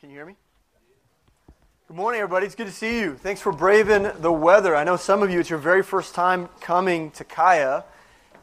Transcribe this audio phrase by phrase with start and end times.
[0.00, 0.34] Can you hear me?
[1.86, 2.46] Good morning, everybody.
[2.46, 3.16] It's good to see you.
[3.16, 4.74] Thanks for braving the weather.
[4.74, 7.84] I know some of you, it's your very first time coming to Kaya.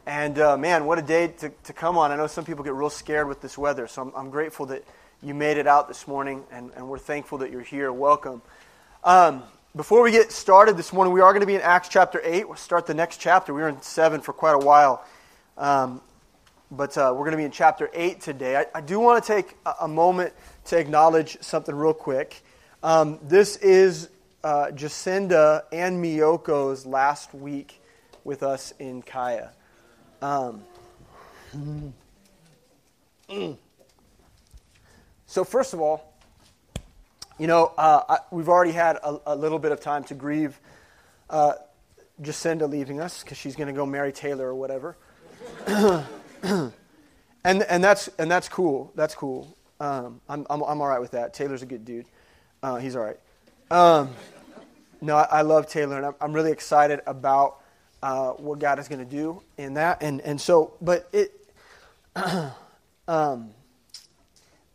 [0.06, 2.12] And uh, man, what a day to, to come on.
[2.12, 4.84] I know some people get real scared with this weather, so I'm, I'm grateful that
[5.20, 7.92] you made it out this morning, and, and we're thankful that you're here.
[7.92, 8.40] Welcome.
[9.02, 9.42] Um,
[9.74, 12.46] before we get started this morning, we are going to be in Acts chapter 8.
[12.46, 13.52] We'll start the next chapter.
[13.52, 15.04] We were in 7 for quite a while.
[15.56, 16.02] Um,
[16.70, 18.56] but uh, we're going to be in chapter 8 today.
[18.56, 20.34] I, I do want to take a, a, moment
[20.68, 22.42] to acknowledge something real quick.
[22.82, 24.10] Um, this is
[24.44, 27.80] uh, Jacinda and Miyoko's last week
[28.22, 29.50] with us in Kaya.
[30.20, 30.62] Um,
[35.26, 36.12] so, first of all,
[37.38, 40.60] you know, uh, I, we've already had a, a, little bit of time to grieve
[41.30, 41.54] uh,
[42.20, 44.96] Jacinda leaving us because she's going to go marry Taylor or whatever.
[45.66, 46.72] and,
[47.44, 48.92] and, that's, and that's cool.
[48.94, 49.56] That's cool.
[49.80, 51.34] Um, I'm, I'm, I'm all right with that.
[51.34, 52.06] Taylor's a good dude.
[52.62, 53.18] Uh, he's all right.
[53.70, 54.10] Um,
[55.00, 57.60] no, I, I, love Taylor, and I'm, I'm really excited about
[58.02, 60.02] uh, what God is going to do in that.
[60.02, 61.32] And, and so, but it,
[63.08, 63.50] um,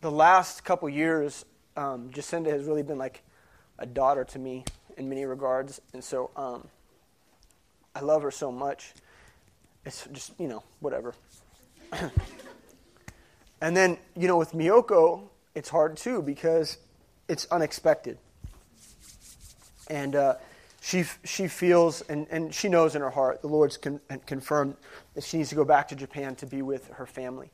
[0.00, 1.44] the last couple years,
[1.76, 3.22] um, Jacinda has really been like
[3.78, 4.64] a daughter to me
[4.96, 5.80] in many regards.
[5.92, 6.68] And so um,
[7.94, 8.94] I love her so much.
[9.84, 11.14] It's just, you know, whatever.
[13.60, 15.22] and then, you know, with Miyoko,
[15.54, 16.78] it's hard too because
[17.28, 18.18] it's unexpected.
[19.88, 20.34] And uh,
[20.80, 24.76] she, she feels, and, and she knows in her heart, the Lord's con- confirmed
[25.14, 27.50] that she needs to go back to Japan to be with her family.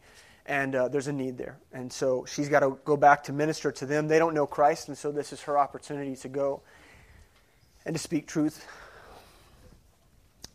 [0.46, 1.58] And uh, there's a need there.
[1.72, 4.08] And so she's got to go back to minister to them.
[4.08, 6.62] They don't know Christ, and so this is her opportunity to go
[7.86, 8.66] and to speak truth.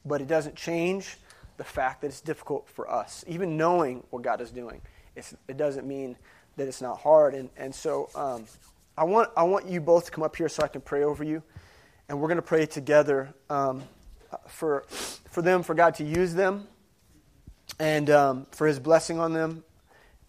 [0.03, 1.17] But it doesn't change
[1.57, 3.23] the fact that it's difficult for us.
[3.27, 4.81] Even knowing what God is doing,
[5.15, 6.15] it doesn't mean
[6.57, 7.33] that it's not hard.
[7.33, 8.45] And, and so um,
[8.97, 11.23] I, want, I want you both to come up here so I can pray over
[11.23, 11.43] you.
[12.07, 13.83] And we're going to pray together um,
[14.47, 14.83] for,
[15.29, 16.67] for them, for God to use them,
[17.79, 19.63] and um, for His blessing on them.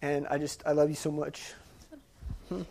[0.01, 1.53] And I just, I love you so much.
[2.49, 2.63] Hmm.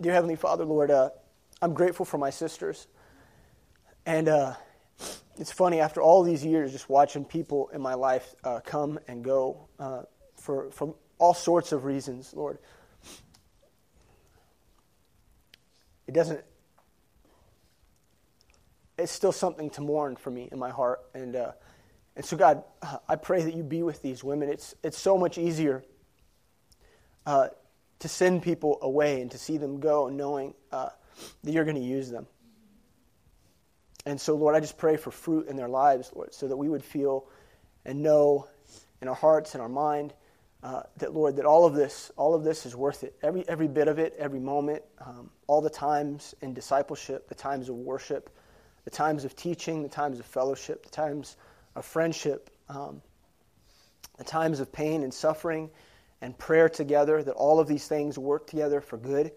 [0.00, 1.10] Dear Heavenly Father, Lord, uh,
[1.60, 2.86] I'm grateful for my sisters.
[4.04, 4.54] And uh,
[5.38, 9.24] it's funny, after all these years, just watching people in my life uh, come and
[9.24, 10.02] go uh,
[10.36, 12.58] for, for all sorts of reasons, Lord.
[16.06, 16.44] It doesn't,
[18.98, 21.00] it's still something to mourn for me in my heart.
[21.14, 21.52] And, uh,
[22.14, 22.64] and so, God,
[23.08, 24.50] I pray that you be with these women.
[24.50, 25.82] It's, it's so much easier
[27.24, 27.48] uh,
[28.00, 30.90] to send people away and to see them go knowing uh,
[31.42, 32.26] that you're going to use them.
[34.04, 36.68] And so, Lord, I just pray for fruit in their lives, Lord, so that we
[36.68, 37.26] would feel
[37.84, 38.48] and know
[39.00, 40.12] in our hearts and our mind
[40.62, 43.16] uh, that, Lord, that all of this, all of this is worth it.
[43.22, 47.68] Every, every bit of it, every moment, um, all the times in discipleship, the times
[47.68, 48.30] of worship,
[48.84, 51.36] the times of teaching, the times of fellowship, the times
[51.74, 53.02] of friendship, um,
[54.18, 55.70] the times of pain and suffering
[56.20, 59.32] and prayer together, that all of these things work together for good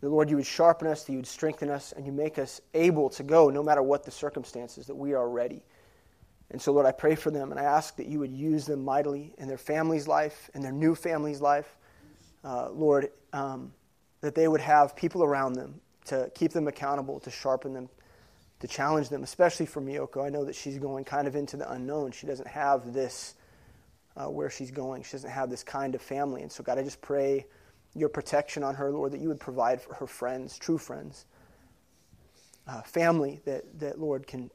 [0.00, 2.60] that, Lord, you would sharpen us, that you would strengthen us, and you make us
[2.74, 5.62] able to go no matter what the circumstances, that we are ready.
[6.50, 8.84] And so, Lord, I pray for them, and I ask that you would use them
[8.84, 11.76] mightily in their family's life, in their new family's life.
[12.42, 13.72] Uh, Lord, um,
[14.20, 17.88] that they would have people around them to keep them accountable, to sharpen them,
[18.60, 20.24] to challenge them, especially for Miyoko.
[20.24, 22.12] I know that she's going kind of into the unknown.
[22.12, 23.34] She doesn't have this
[24.16, 26.42] uh, where she's going, she doesn't have this kind of family.
[26.42, 27.46] And so, God, I just pray
[27.94, 31.24] your protection on her, Lord, that you would provide for her friends, true friends,
[32.66, 34.50] uh, family that, that, Lord, can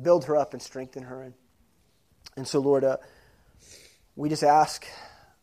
[0.00, 1.22] build her up and strengthen her.
[1.22, 1.34] And,
[2.36, 2.96] and so, Lord, uh,
[4.16, 4.86] we just ask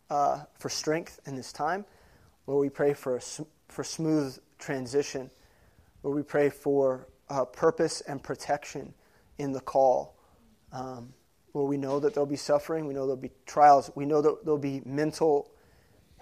[0.10, 1.86] uh, for strength in this time.
[2.48, 3.20] Lord, we pray for,
[3.68, 5.30] for smooth transition.
[6.04, 8.94] Lord, we pray for uh, purpose and protection
[9.38, 10.16] in the call.
[10.72, 11.14] Um,
[11.54, 12.86] Lord, we know that there'll be suffering.
[12.86, 13.90] We know there'll be trials.
[13.96, 15.52] We know that there'll be mental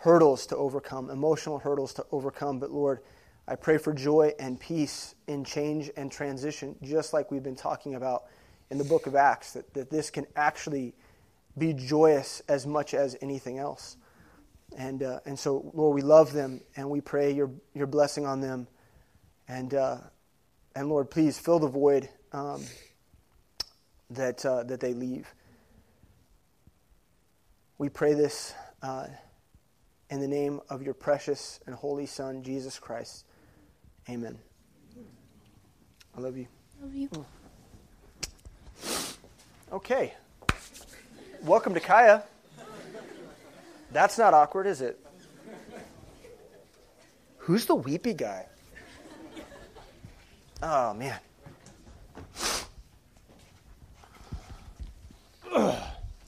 [0.03, 2.59] hurdles to overcome, emotional hurdles to overcome.
[2.59, 2.99] But Lord,
[3.47, 7.95] I pray for joy and peace in change and transition, just like we've been talking
[7.95, 8.25] about
[8.69, 10.93] in the book of Acts, that, that this can actually
[11.57, 13.95] be joyous as much as anything else.
[14.77, 18.41] And, uh, and so, Lord, we love them and we pray your, your blessing on
[18.41, 18.67] them.
[19.47, 19.97] And, uh,
[20.75, 22.65] and Lord, please fill the void um,
[24.09, 25.33] that, uh, that they leave.
[27.77, 29.07] We pray this uh,
[30.13, 33.25] in the name of your precious and holy Son, Jesus Christ.
[34.07, 34.37] Amen.
[36.15, 36.45] I love you.
[36.79, 37.09] Love you.
[39.71, 40.13] Okay.
[41.41, 42.21] Welcome to Kaya.
[43.91, 45.03] That's not awkward, is it?
[47.37, 48.45] Who's the weepy guy?
[50.61, 51.19] Oh, man.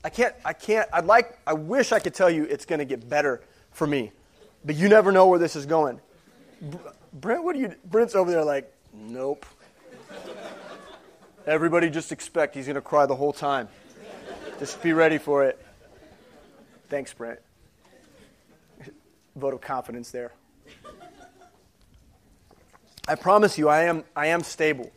[0.03, 2.85] I can't, I can't, I'd like, I wish I could tell you it's going to
[2.85, 3.43] get better
[3.75, 4.11] for me,
[4.63, 5.99] but you never know where this is going.
[7.13, 9.45] Brent, what do you, Brent's over there like, nope.
[11.45, 13.67] Everybody just expect he's going to cry the whole time.
[14.59, 15.63] Just be ready for it.
[16.89, 17.39] Thanks, Brent.
[19.35, 20.31] Vote of confidence there.
[23.07, 24.89] I promise you, I am, I am stable.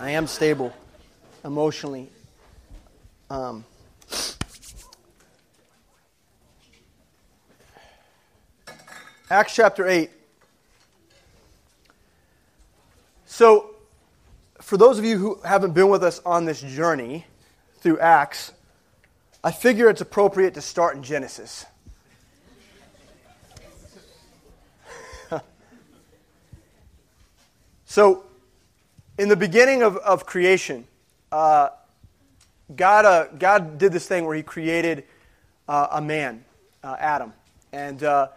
[0.00, 0.72] I am stable
[1.44, 2.08] emotionally.
[3.28, 3.64] Um,
[9.32, 10.10] Acts chapter 8.
[13.24, 13.70] So,
[14.60, 17.24] for those of you who haven't been with us on this journey
[17.78, 18.52] through Acts,
[19.42, 21.64] I figure it's appropriate to start in Genesis.
[27.86, 28.24] so,
[29.16, 30.86] in the beginning of, of creation,
[31.32, 31.70] uh,
[32.76, 35.04] God, uh, God did this thing where He created
[35.68, 36.44] uh, a man,
[36.84, 37.32] uh, Adam.
[37.72, 38.28] And uh,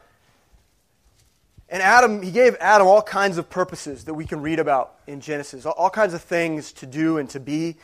[1.69, 5.19] and Adam, he gave Adam all kinds of purposes that we can read about in
[5.19, 7.75] Genesis, all, kinds of things to do and to be.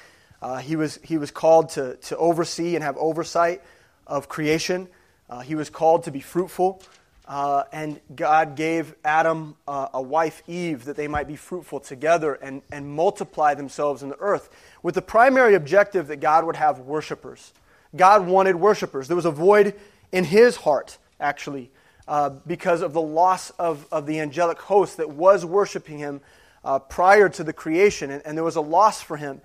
[0.42, 3.62] Uh, he, was, he was called to, to oversee and have oversight
[4.06, 4.88] of creation.
[5.30, 6.81] Uh, he was called to be fruitful.
[7.28, 12.33] Uh, and God gave Adam uh, a wife, Eve, that they might be fruitful together
[12.33, 14.50] and, and multiply themselves in the earth,
[14.83, 17.54] with the primary objective that God would have worshipers.
[17.95, 19.07] God wanted worshipers.
[19.07, 19.75] There was a void
[20.12, 21.72] in his heart, actually,
[22.12, 26.19] uh, because of the loss of, of the angelic host that was worshiping him
[26.66, 29.40] uh, prior to the creation, and, and, there was a loss for him.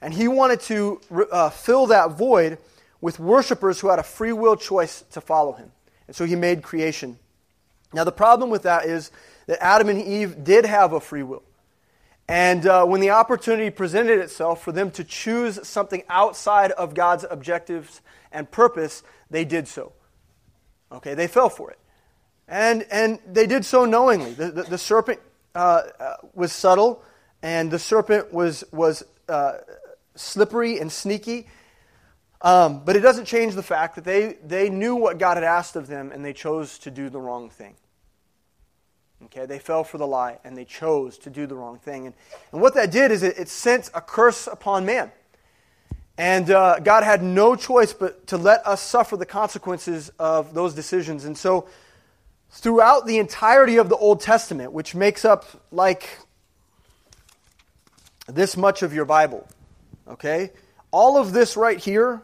[0.00, 1.00] And he wanted to
[1.32, 2.58] uh, fill that void
[3.00, 5.72] with worshipers who had a free will choice to follow him.
[6.06, 7.18] And so he made creation.
[7.92, 9.10] Now, the problem with that is
[9.46, 11.42] that Adam and Eve did have a free will.
[12.28, 17.24] And uh, when the opportunity presented itself for them to choose something outside of God's
[17.28, 19.92] objectives and purpose, they did so.
[20.92, 21.78] Okay, they fell for it.
[22.52, 24.34] And, and they did so knowingly.
[24.34, 25.20] The, the, the serpent
[25.54, 27.02] uh, uh, was subtle,
[27.42, 29.54] and the serpent was, was uh,
[30.16, 31.48] slippery and sneaky.
[32.42, 35.76] Um, but it doesn't change the fact that they, they knew what God had asked
[35.76, 37.74] of them, and they chose to do the wrong thing.
[39.24, 42.04] Okay, they fell for the lie, and they chose to do the wrong thing.
[42.04, 42.14] And,
[42.52, 45.10] and what that did is it, it sent a curse upon man.
[46.18, 50.74] And uh, God had no choice but to let us suffer the consequences of those
[50.74, 51.24] decisions.
[51.24, 51.66] And so
[52.52, 56.18] throughout the entirety of the Old Testament, which makes up like
[58.26, 59.48] this much of your Bible.
[60.06, 60.50] Okay?
[60.90, 62.22] All of this right here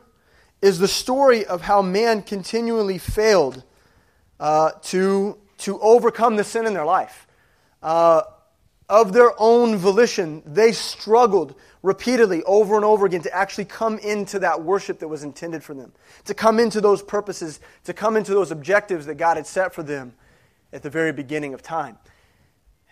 [0.61, 3.63] is the story of how man continually failed
[4.39, 7.27] uh, to, to overcome the sin in their life.
[7.83, 8.23] Uh,
[8.89, 14.41] of their own volition, they struggled repeatedly over and over again to actually come into
[14.41, 15.93] that worship that was intended for them,
[16.25, 19.83] to come into those purposes, to come into those objectives that God had set for
[19.83, 20.15] them
[20.73, 21.99] at the very beginning of time.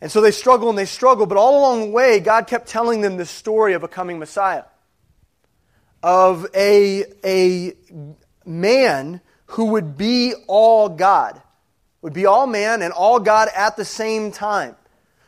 [0.00, 3.00] And so they struggle and they struggle, but all along the way, God kept telling
[3.00, 4.64] them this story of a coming Messiah,
[6.02, 7.72] of a, a
[8.44, 11.40] man who would be all God,
[12.02, 14.76] would be all man and all God at the same time.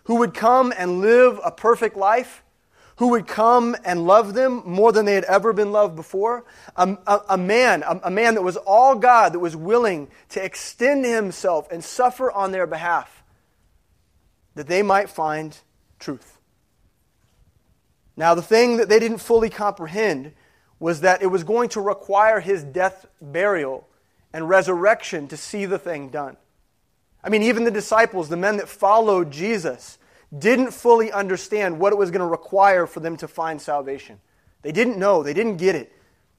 [0.05, 2.43] Who would come and live a perfect life,
[2.99, 6.45] who would come and love them more than they had ever been loved before.
[6.75, 10.45] A, a, a man, a, a man that was all God, that was willing to
[10.45, 13.23] extend himself and suffer on their behalf,
[14.57, 15.57] that they might find
[16.01, 16.39] truth.
[18.17, 20.33] Now, the thing that they didn't fully comprehend
[20.81, 23.87] was that it was going to require his death, burial,
[24.33, 26.37] and resurrection to see the thing done.
[27.23, 29.99] I mean, even the disciples, the men that followed Jesus,
[30.37, 34.21] didn't fully understand what it was going to require for them to find salvation.
[34.63, 35.93] They didn't know, they didn't get it.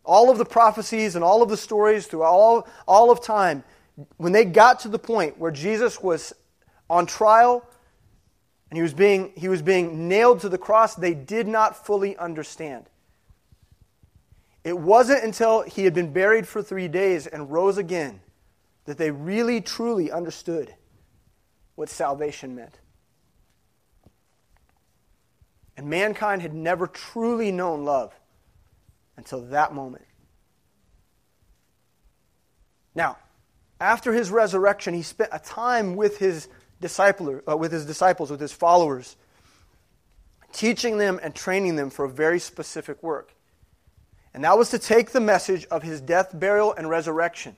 [0.04, 3.64] All of the prophecies and all of the stories through all, all of time,
[4.18, 6.34] when they got to the point where Jesus was
[6.90, 7.66] on trial
[8.70, 12.16] and he was, being, he was being nailed to the cross, they did not fully
[12.18, 12.86] understand.
[14.64, 18.22] It wasn't until he had been buried for three days and rose again
[18.86, 20.74] that they really, truly understood
[21.76, 22.80] what salvation meant.
[25.80, 28.14] And mankind had never truly known love
[29.16, 30.04] until that moment.
[32.94, 33.16] Now,
[33.80, 36.50] after his resurrection, he spent a time with his,
[36.82, 39.16] disciple, uh, with his disciples, with his followers,
[40.52, 43.34] teaching them and training them for a very specific work.
[44.34, 47.56] And that was to take the message of his death, burial, and resurrection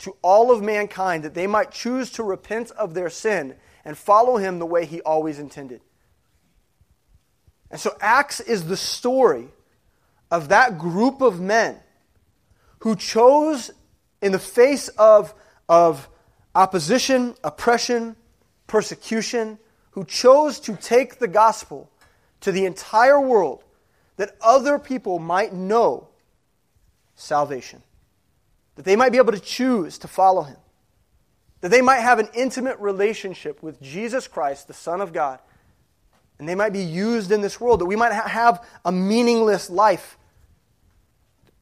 [0.00, 3.54] to all of mankind that they might choose to repent of their sin
[3.86, 5.80] and follow him the way he always intended.
[7.72, 9.48] And so Acts is the story
[10.30, 11.78] of that group of men
[12.80, 13.70] who chose,
[14.20, 15.34] in the face of,
[15.68, 16.08] of
[16.54, 18.14] opposition, oppression,
[18.66, 19.58] persecution,
[19.92, 21.90] who chose to take the gospel
[22.40, 23.64] to the entire world
[24.16, 26.08] that other people might know
[27.14, 27.82] salvation,
[28.76, 30.56] that they might be able to choose to follow him,
[31.62, 35.38] that they might have an intimate relationship with Jesus Christ, the Son of God,
[36.42, 39.70] and they might be used in this world, that we might ha- have a meaningless
[39.70, 40.18] life,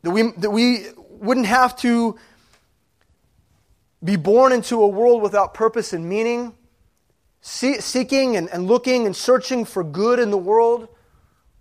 [0.01, 2.19] that we, that we wouldn't have to
[4.03, 6.55] be born into a world without purpose and meaning,
[7.43, 10.89] see, seeking and, and looking and searching for good in the world,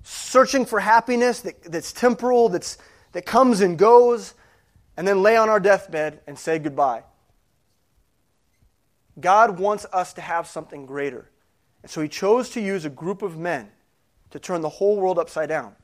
[0.01, 2.77] searching for happiness that, that's temporal, that's,
[3.11, 4.33] that comes and goes,
[4.95, 7.03] and then lay on our deathbed and say goodbye.
[9.19, 11.29] God wants us to have something greater.
[11.81, 13.69] And so he chose to use a group of men
[14.31, 15.75] to turn the whole world upside down.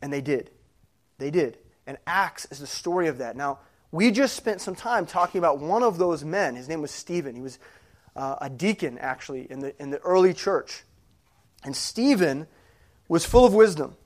[0.00, 0.50] And they did.
[1.18, 1.58] They did.
[1.86, 3.36] And Acts is the story of that.
[3.36, 3.58] Now,
[3.90, 6.56] we just spent some time talking about one of those men.
[6.56, 7.34] His name was Stephen.
[7.34, 7.58] He was
[8.14, 10.84] uh, a deacon, actually, in the, in the early church.
[11.64, 12.46] And Stephen
[13.08, 13.96] was full of wisdom.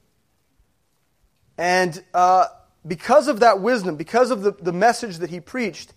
[1.59, 2.47] And uh,
[2.87, 5.93] because of that wisdom, because of the, the message that he preached,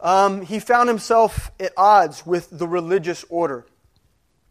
[0.00, 3.66] um, he found himself at odds with the religious order.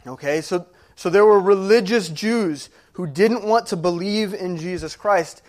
[0.06, 5.42] Okay, so, so there were religious Jews who didn't want to believe in Jesus Christ,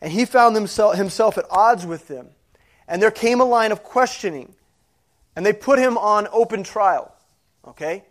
[0.00, 2.28] and he found himself, himself at odds with them.
[2.88, 4.54] And there came a line of questioning,
[5.34, 7.14] and they put him on open trial.
[7.66, 8.04] Okay?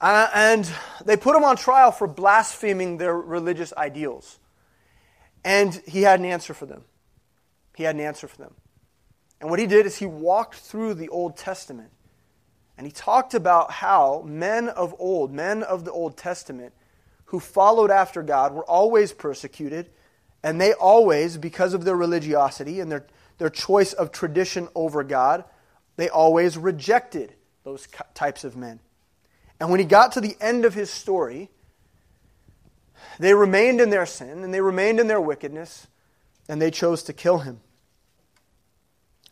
[0.00, 0.70] Uh, and
[1.04, 4.38] they put him on trial for blaspheming their religious ideals.
[5.44, 6.84] And he had an answer for them.
[7.76, 8.54] He had an answer for them.
[9.40, 11.90] And what he did is he walked through the Old Testament
[12.76, 16.72] and he talked about how men of old, men of the Old Testament,
[17.26, 19.90] who followed after God were always persecuted,
[20.42, 23.06] and they always, because of their religiosity and their,
[23.38, 25.44] their choice of tradition over God,
[25.96, 28.80] they always rejected those types of men.
[29.60, 31.50] And when he got to the end of his story,
[33.18, 35.86] they remained in their sin and they remained in their wickedness,
[36.48, 37.60] and they chose to kill him.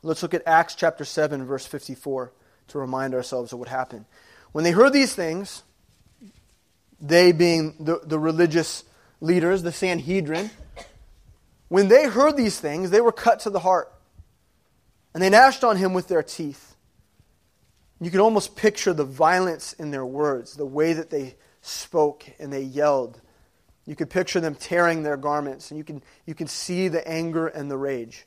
[0.03, 2.33] Let's look at Acts chapter 7, verse 54,
[2.69, 4.05] to remind ourselves of what happened.
[4.51, 5.63] When they heard these things,
[7.01, 8.85] they being the, the religious
[9.21, 10.51] leaders, the Sanhedrin,
[11.69, 13.93] when they heard these things, they were cut to the heart.
[15.15, 16.75] And they gnashed on him with their teeth.
[18.01, 22.53] You can almost picture the violence in their words, the way that they spoke and
[22.53, 23.21] they yelled.
[23.87, 27.47] You could picture them tearing their garments, and you can, you can see the anger
[27.47, 28.27] and the rage.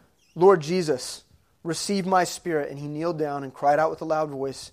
[0.35, 1.23] Lord Jesus,
[1.63, 2.69] receive my spirit.
[2.69, 4.71] And he kneeled down and cried out with a loud voice,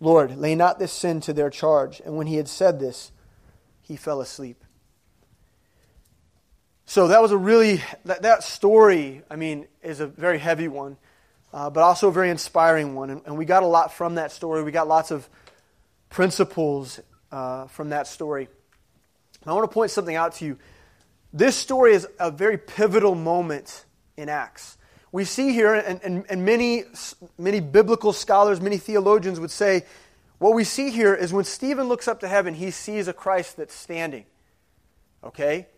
[0.00, 2.00] Lord, lay not this sin to their charge.
[2.04, 3.12] And when he had said this,
[3.80, 4.64] he fell asleep.
[6.86, 10.96] So that was a really, that, that story, I mean, is a very heavy one,
[11.52, 13.10] uh, but also a very inspiring one.
[13.10, 14.62] And, and, we got a lot from that story.
[14.62, 15.28] We got lots of
[16.10, 18.48] principles uh, from that story.
[19.42, 20.58] And I want to point something out to you.
[21.32, 23.84] This story is a very pivotal moment
[24.16, 24.76] in Acts
[25.12, 26.84] we see here, and, and, and many,
[27.38, 29.84] many biblical scholars, many theologians would say,
[30.38, 33.58] what we see here is when Stephen looks up to heaven, he sees a Christ
[33.58, 34.24] that's standing.
[35.22, 35.68] Okay?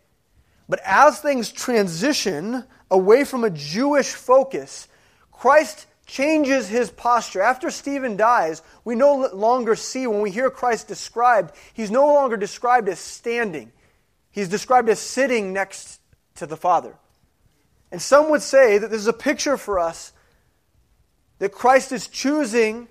[0.68, 4.88] But as things transition away from a Jewish focus,
[5.32, 7.42] Christ changes his posture.
[7.42, 12.36] After Stephen dies, we no longer see, when we hear Christ described, he's no longer
[12.36, 13.72] described as standing.
[14.30, 16.00] He's described as sitting next
[16.36, 16.94] to the Father.
[17.94, 20.12] And some would say that this is a picture for us
[21.38, 22.88] that Christ is choosing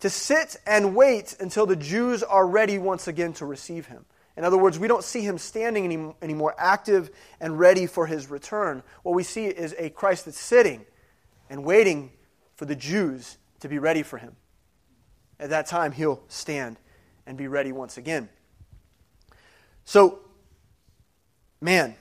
[0.00, 4.04] to sit and wait until the Jews are ready once again to receive him.
[4.36, 7.08] In other words, we don't see him standing any, anymore active
[7.40, 8.82] and ready for his return.
[9.04, 10.84] What we see is a Christ that's sitting
[11.48, 12.12] and waiting
[12.56, 14.36] for the Jews to be ready for him.
[15.40, 16.76] At that time, he'll stand
[17.26, 18.28] and be ready once again.
[19.86, 20.18] So,
[21.62, 21.94] man,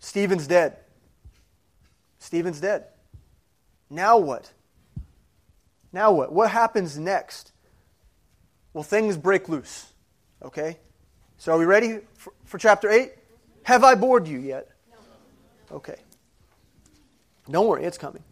[0.00, 0.76] Stephen's dead.
[2.20, 2.84] Stephen's dead.
[3.88, 4.52] Now what?
[5.92, 6.32] Now what?
[6.32, 7.50] What happens next?
[8.72, 9.92] Well, things break loose.
[10.42, 10.78] Okay?
[11.38, 13.10] So are we ready for, for chapter 8?
[13.64, 14.68] Have I bored you yet?
[15.72, 15.96] Okay.
[17.50, 18.22] Don't worry, it's coming.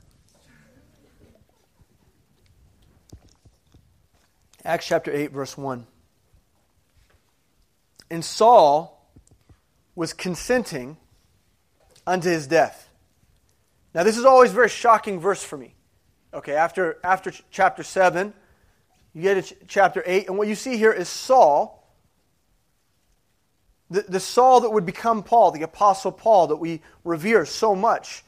[4.65, 5.87] Acts chapter 8, verse 1.
[8.11, 9.11] And Saul
[9.95, 10.99] was consenting
[12.07, 12.88] unto his death.
[13.95, 15.75] Now, this is always a very shocking verse for me.
[16.33, 18.33] Okay, after, after chapter 7,
[19.15, 21.79] you get to chapter 8, and what you see here is Saul,
[23.91, 28.23] the, the Saul that would become Paul, the Apostle Paul that we revere so much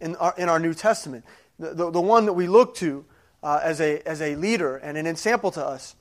[0.00, 1.24] in our, in our New Testament,
[1.58, 3.04] the, the, the one that we look to
[3.42, 5.94] uh, as, a, as a leader and an example to us.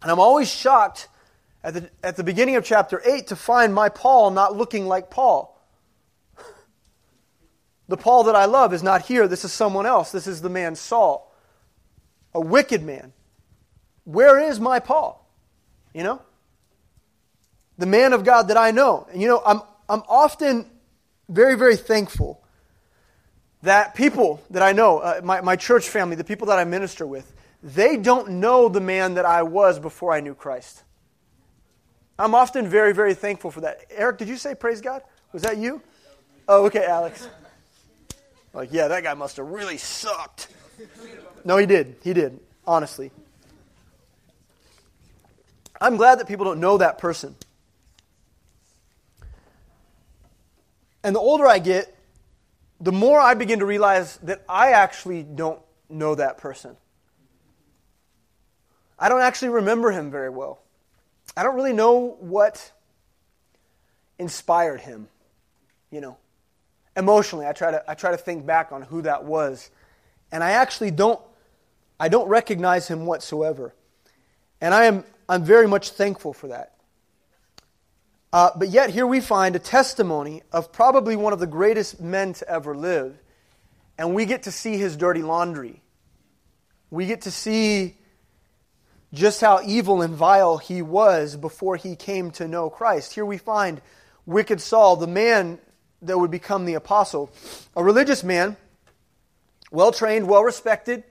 [0.00, 1.08] And I'm always shocked
[1.64, 5.10] at the, at the beginning of chapter 8 to find my Paul not looking like
[5.10, 5.51] Paul.
[7.88, 9.28] The Paul that I love is not here.
[9.28, 10.12] This is someone else.
[10.12, 11.34] This is the man Saul,
[12.34, 13.12] a wicked man.
[14.04, 15.28] Where is my Paul?
[15.92, 16.22] You know?
[17.78, 19.06] The man of God that I know.
[19.12, 20.66] And you know, I'm, I'm often
[21.28, 22.42] very, very thankful
[23.62, 27.06] that people that I know, uh, my, my church family, the people that I minister
[27.06, 30.82] with, they don't know the man that I was before I knew Christ.
[32.18, 33.86] I'm often very, very thankful for that.
[33.90, 35.02] Eric, did you say praise God?
[35.32, 35.80] Was that you?
[36.48, 37.28] Oh, okay, Alex.
[38.52, 40.48] Like, yeah, that guy must have really sucked.
[41.44, 41.96] No, he did.
[42.02, 43.10] He did, honestly.
[45.80, 47.34] I'm glad that people don't know that person.
[51.02, 51.96] And the older I get,
[52.80, 56.76] the more I begin to realize that I actually don't know that person.
[58.98, 60.60] I don't actually remember him very well.
[61.36, 62.70] I don't really know what
[64.18, 65.08] inspired him,
[65.90, 66.18] you know
[66.96, 69.70] emotionally i try to i try to think back on who that was.
[70.30, 71.20] And i actually don't
[71.98, 73.74] i don't recognize him whatsoever.
[74.60, 76.74] And i am i'm very much thankful for that.
[78.32, 82.32] Uh, but yet here we find a testimony of probably one of the greatest men
[82.32, 83.18] to ever live.
[83.98, 85.82] And we get to see his dirty laundry.
[86.90, 87.96] We get to see
[89.12, 93.12] just how evil and vile he was before he came to know christ.
[93.14, 93.82] Here we find
[94.24, 95.58] wicked saul the man
[96.02, 97.30] that would become the apostle.
[97.76, 98.56] A religious man,
[99.70, 101.04] well trained, well respected,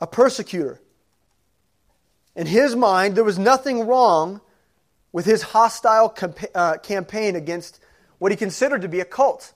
[0.00, 0.80] a persecutor.
[2.34, 4.40] In his mind, there was nothing wrong
[5.12, 6.14] with his hostile
[6.54, 7.80] uh, campaign against
[8.18, 9.52] what he considered to be a cult.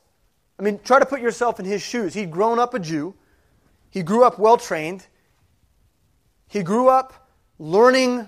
[0.58, 2.14] I mean, try to put yourself in his shoes.
[2.14, 3.14] He'd grown up a Jew,
[3.90, 5.06] he grew up well trained,
[6.48, 8.26] he grew up learning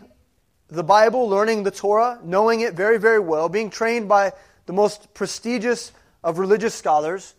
[0.68, 4.32] the Bible, learning the Torah, knowing it very, very well, being trained by
[4.66, 7.34] the most prestigious of religious scholars,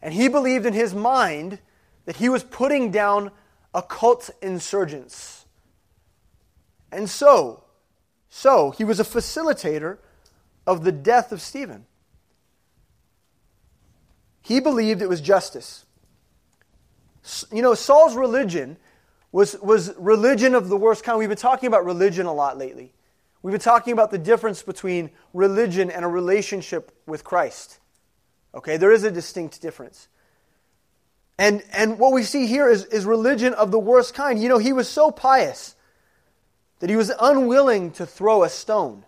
[0.00, 1.58] and he believed in his mind
[2.04, 3.30] that he was putting down
[3.74, 5.44] occult insurgents.
[6.92, 7.64] And so,
[8.28, 9.98] so he was a facilitator
[10.66, 11.86] of the death of Stephen.
[14.42, 15.84] He believed it was justice.
[17.52, 18.76] You know, Saul's religion
[19.32, 21.18] was, was religion of the worst kind.
[21.18, 22.92] We've been talking about religion a lot lately.
[23.42, 27.78] We've been talking about the difference between religion and a relationship with Christ.
[28.54, 30.08] Okay, there is a distinct difference.
[31.38, 34.40] And, and what we see here is, is religion of the worst kind.
[34.40, 35.74] You know, he was so pious
[36.80, 39.04] that he was unwilling to throw a stone.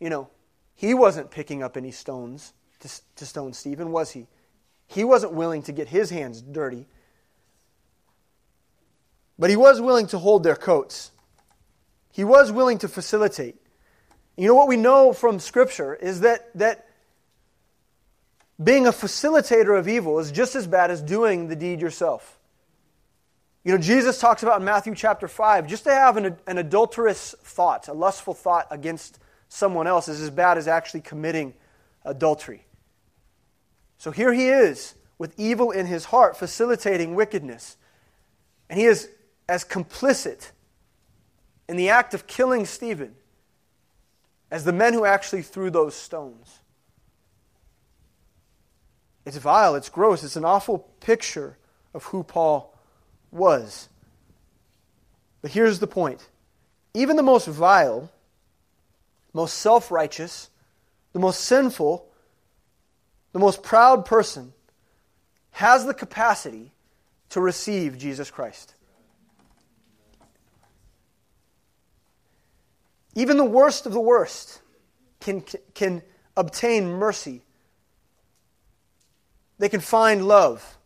[0.00, 0.30] You know,
[0.74, 4.26] he wasn't picking up any stones to, to stone Stephen, was he?
[4.86, 6.86] He wasn't willing to get his hands dirty.
[9.38, 11.10] But he was willing to hold their coats.
[12.14, 13.56] He was willing to facilitate.
[14.36, 16.86] You know what we know from Scripture is that, that
[18.62, 22.38] being a facilitator of evil is just as bad as doing the deed yourself.
[23.64, 27.34] You know, Jesus talks about in Matthew chapter 5 just to have an, an adulterous
[27.42, 31.52] thought, a lustful thought against someone else is as bad as actually committing
[32.04, 32.64] adultery.
[33.98, 37.76] So here he is with evil in his heart, facilitating wickedness.
[38.70, 39.08] And he is
[39.48, 40.52] as complicit
[41.68, 43.14] in the act of killing Stephen
[44.50, 46.60] as the men who actually threw those stones.
[49.24, 51.56] It's vile, it's gross, it's an awful picture
[51.94, 52.74] of who Paul
[53.30, 53.88] was.
[55.40, 56.28] But here's the point
[56.94, 58.10] even the most vile,
[59.32, 60.50] most self righteous,
[61.12, 62.06] the most sinful,
[63.32, 64.52] the most proud person
[65.52, 66.72] has the capacity
[67.30, 68.73] to receive Jesus Christ.
[73.14, 74.60] Even the worst of the worst
[75.20, 76.02] can, can
[76.36, 77.42] obtain mercy.
[79.58, 80.78] They can find love.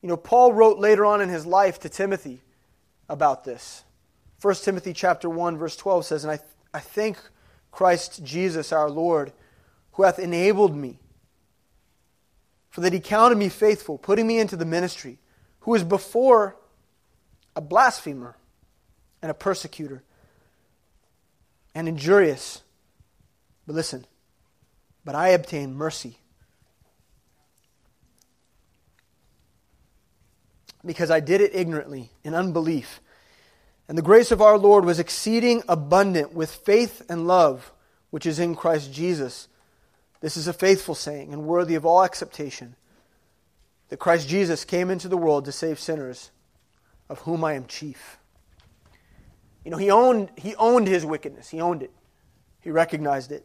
[0.00, 2.42] You know, Paul wrote later on in his life to Timothy
[3.08, 3.82] about this.
[4.40, 6.38] 1 Timothy chapter 1 verse 12 says, "And I
[6.76, 7.16] I thank
[7.70, 9.32] Christ Jesus our Lord,
[9.92, 10.98] who hath enabled me
[12.68, 15.18] for that he counted me faithful, putting me into the ministry,
[15.60, 16.54] who was before
[17.56, 18.36] a blasphemer
[19.22, 20.02] and a persecutor
[21.76, 22.62] and injurious.
[23.66, 24.06] But listen,
[25.04, 26.18] but I obtained mercy
[30.84, 33.00] because I did it ignorantly in unbelief.
[33.88, 37.72] And the grace of our Lord was exceeding abundant with faith and love,
[38.08, 39.46] which is in Christ Jesus.
[40.22, 42.74] This is a faithful saying and worthy of all acceptation
[43.90, 46.30] that Christ Jesus came into the world to save sinners,
[47.10, 48.16] of whom I am chief.
[49.66, 51.50] You know, he owned, he owned his wickedness.
[51.50, 51.90] He owned it.
[52.60, 53.44] He recognized it.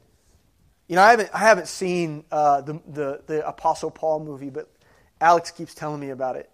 [0.87, 4.69] You know, I haven't, I haven't seen uh, the, the, the, Apostle Paul movie, but
[5.19, 6.47] Alex keeps telling me about it.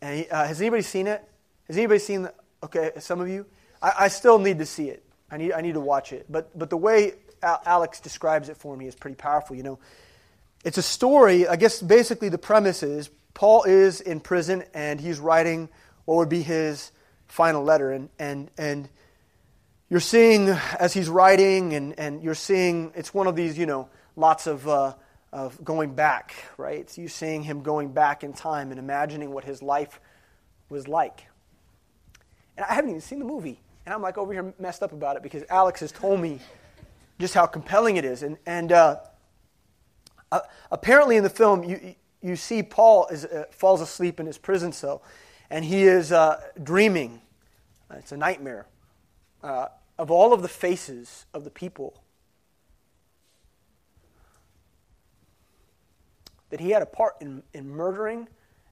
[0.00, 1.22] And he, uh, has anybody seen it?
[1.66, 2.32] Has anybody seen the,
[2.64, 3.44] okay, some of you?
[3.82, 5.04] I, I still need to see it.
[5.30, 6.24] I need, I need to watch it.
[6.30, 9.54] But, but the way Alex describes it for me is pretty powerful.
[9.54, 9.78] You know,
[10.64, 11.46] it's a story.
[11.46, 15.68] I guess basically the premise is Paul is in prison and he's writing
[16.06, 16.90] what would be his
[17.30, 18.88] final letter, and and and
[19.88, 23.88] you're seeing as he's writing, and and you're seeing it's one of these you know
[24.16, 24.68] lots of.
[24.68, 24.94] Uh,
[25.32, 26.90] of going back, right?
[26.90, 30.00] So you seeing him going back in time and imagining what his life
[30.68, 31.26] was like.
[32.56, 33.60] And I haven't even seen the movie.
[33.86, 36.40] And I'm like over here messed up about it because Alex has told me
[37.18, 38.22] just how compelling it is.
[38.22, 38.96] And, and uh,
[40.32, 40.40] uh,
[40.70, 44.72] apparently in the film, you, you see Paul is, uh, falls asleep in his prison
[44.72, 45.02] cell,
[45.50, 47.20] and he is uh, dreaming.
[47.92, 48.66] It's a nightmare
[49.42, 49.66] uh,
[49.98, 52.02] of all of the faces of the people
[56.50, 58.28] that he had a part in, in murdering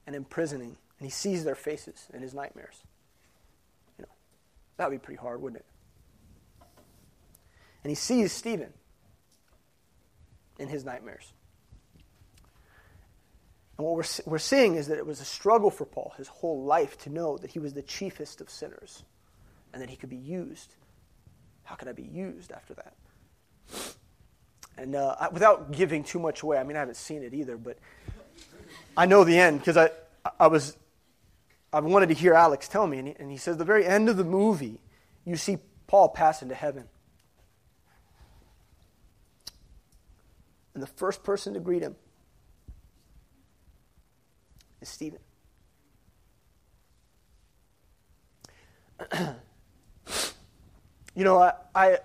[0.06, 2.82] and imprisoning, and he sees their faces in his nightmares.
[3.98, 4.12] You know,
[4.76, 5.66] that would be pretty hard, wouldn't it?
[7.84, 8.72] And he sees Stephen
[10.58, 11.32] in his nightmares.
[13.78, 16.64] And what we're, we're seeing is that it was a struggle for Paul his whole
[16.64, 19.04] life to know that he was the chiefest of sinners
[19.72, 20.74] and that he could be used.
[21.62, 22.94] How could I be used after that?
[24.76, 27.56] And uh, I, without giving too much away, I mean, I haven't seen it either,
[27.56, 27.78] but
[28.96, 29.90] I know the end because I,
[30.40, 30.76] I was,
[31.72, 32.98] I wanted to hear Alex tell me.
[32.98, 34.80] And he, and he says, the very end of the movie,
[35.24, 36.84] you see Paul pass into heaven.
[40.74, 41.94] And the first person to greet him
[44.80, 45.18] is Stephen.
[51.14, 51.98] you know, I, I,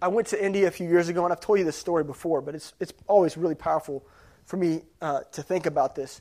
[0.00, 2.40] I, went to India a few years ago, and I've told you this story before,
[2.40, 4.06] but it's, it's always really powerful
[4.44, 6.20] for me uh, to think about this.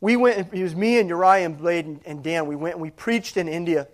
[0.00, 2.46] We went, it was me and Uriah and Blade and, and Dan.
[2.46, 3.88] We went and we preached in India.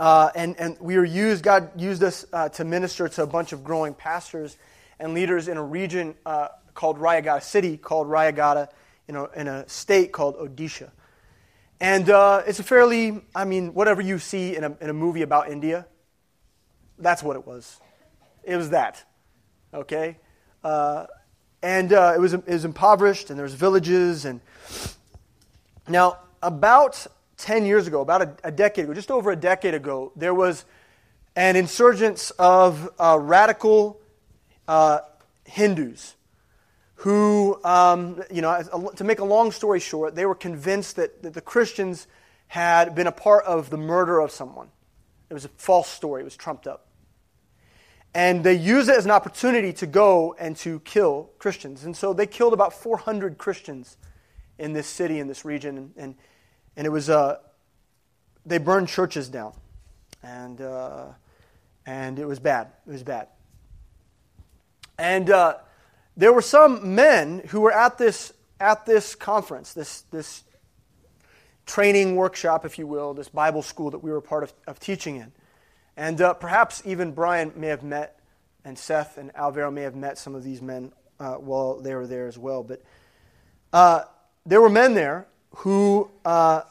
[0.00, 3.52] Uh, and, and we were used, God used us uh, to minister to a bunch
[3.52, 4.56] of growing pastors
[4.98, 8.68] and leaders in a region uh, called Rayagada, city called Rayagada
[9.08, 10.90] in a, in a state called Odisha.
[11.80, 15.22] And uh, it's a fairly, I mean, whatever you see in a, in a movie
[15.22, 15.86] about India,
[16.98, 17.80] that's what it was.
[18.42, 19.04] It was that.
[19.72, 20.18] Okay?
[20.62, 21.06] Uh,
[21.62, 24.24] and uh, it, was, it was impoverished, and there was villages.
[24.24, 24.40] And
[25.88, 27.06] now, about
[27.38, 30.64] 10 years ago, about a, a decade ago, just over a decade ago, there was
[31.36, 34.00] an insurgence of uh, radical
[34.68, 35.00] uh,
[35.44, 36.14] Hindus
[36.96, 41.34] who, um, you know, to make a long story short, they were convinced that, that
[41.34, 42.06] the Christians
[42.46, 44.68] had been a part of the murder of someone.
[45.28, 46.86] It was a false story, it was trumped up.
[48.14, 51.84] And they used it as an opportunity to go and to kill Christians.
[51.84, 53.96] And so they killed about 400 Christians
[54.56, 55.92] in this city, in this region.
[55.96, 56.14] And,
[56.76, 57.38] and it was, uh,
[58.46, 59.52] they burned churches down.
[60.22, 61.06] And, uh,
[61.86, 62.68] and it was bad.
[62.86, 63.28] It was bad.
[64.96, 65.56] And uh,
[66.16, 70.44] there were some men who were at this, at this conference, this, this
[71.66, 75.16] training workshop, if you will, this Bible school that we were part of, of teaching
[75.16, 75.32] in.
[75.96, 78.20] And uh, perhaps even Brian may have met,
[78.64, 82.06] and Seth and Alvaro may have met some of these men uh, while they were
[82.06, 82.62] there as well.
[82.62, 82.82] But
[83.72, 84.02] uh,
[84.46, 86.62] there were men there who, uh,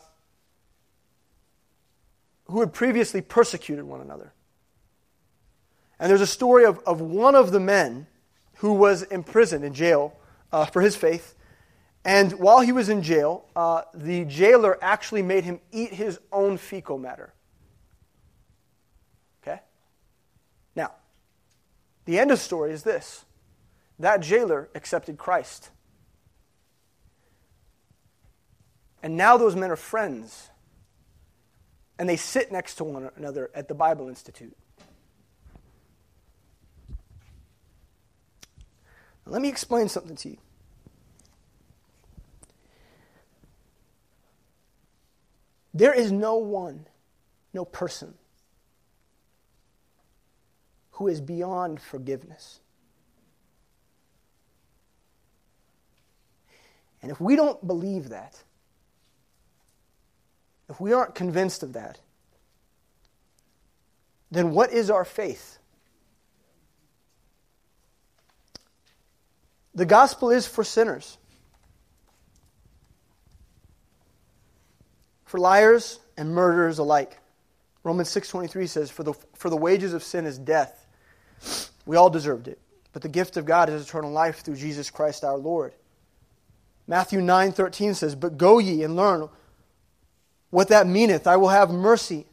[2.45, 4.33] who had previously persecuted one another.
[5.99, 8.07] And there's a story of, of one of the men
[8.63, 10.15] who was imprisoned in jail
[10.53, 11.35] uh, for his faith.
[12.05, 16.57] And while he was in jail, uh, the jailer actually made him eat his own
[16.57, 17.33] fecal matter.
[19.41, 19.59] Okay?
[20.77, 20.93] Now,
[22.05, 23.25] the end of the story is this
[23.99, 25.69] that jailer accepted Christ.
[29.01, 30.51] And now those men are friends.
[31.99, 34.55] And they sit next to one another at the Bible Institute.
[39.25, 40.37] Let me explain something to you.
[45.73, 46.87] There is no one,
[47.53, 48.13] no person,
[50.91, 52.59] who is beyond forgiveness.
[57.01, 58.43] And if we don't believe that,
[60.69, 61.99] if we aren't convinced of that,
[64.31, 65.59] then what is our faith?
[69.75, 71.17] The gospel is for sinners.
[75.25, 77.17] For liars and murderers alike.
[77.83, 80.85] Romans 6:23 says for the for the wages of sin is death.
[81.85, 82.59] We all deserved it,
[82.93, 85.73] but the gift of God is eternal life through Jesus Christ our Lord.
[86.87, 89.29] Matthew 9:13 says, "But go ye and learn
[90.49, 91.25] what that meaneth.
[91.25, 92.27] I will have mercy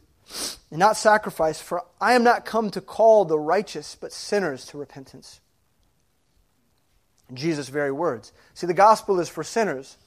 [0.69, 4.77] and not sacrifice, for I am not come to call the righteous, but sinners to
[4.77, 5.39] repentance."
[7.33, 8.31] Jesus' very words.
[8.53, 9.97] See, the gospel is for sinners,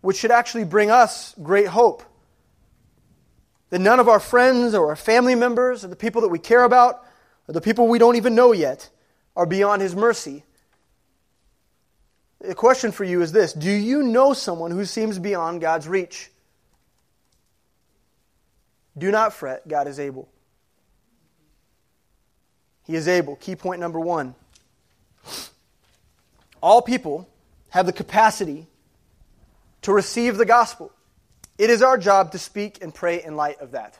[0.00, 2.02] which should actually bring us great hope.
[3.70, 6.62] That none of our friends or our family members or the people that we care
[6.62, 7.04] about
[7.48, 8.88] or the people we don't even know yet
[9.34, 10.44] are beyond His mercy.
[12.40, 16.30] The question for you is this Do you know someone who seems beyond God's reach?
[18.96, 20.28] Do not fret, God is able.
[22.84, 23.36] He is able.
[23.36, 24.34] Key point number one.
[26.62, 27.28] All people
[27.70, 28.66] have the capacity
[29.82, 30.92] to receive the gospel.
[31.58, 33.98] It is our job to speak and pray in light of that.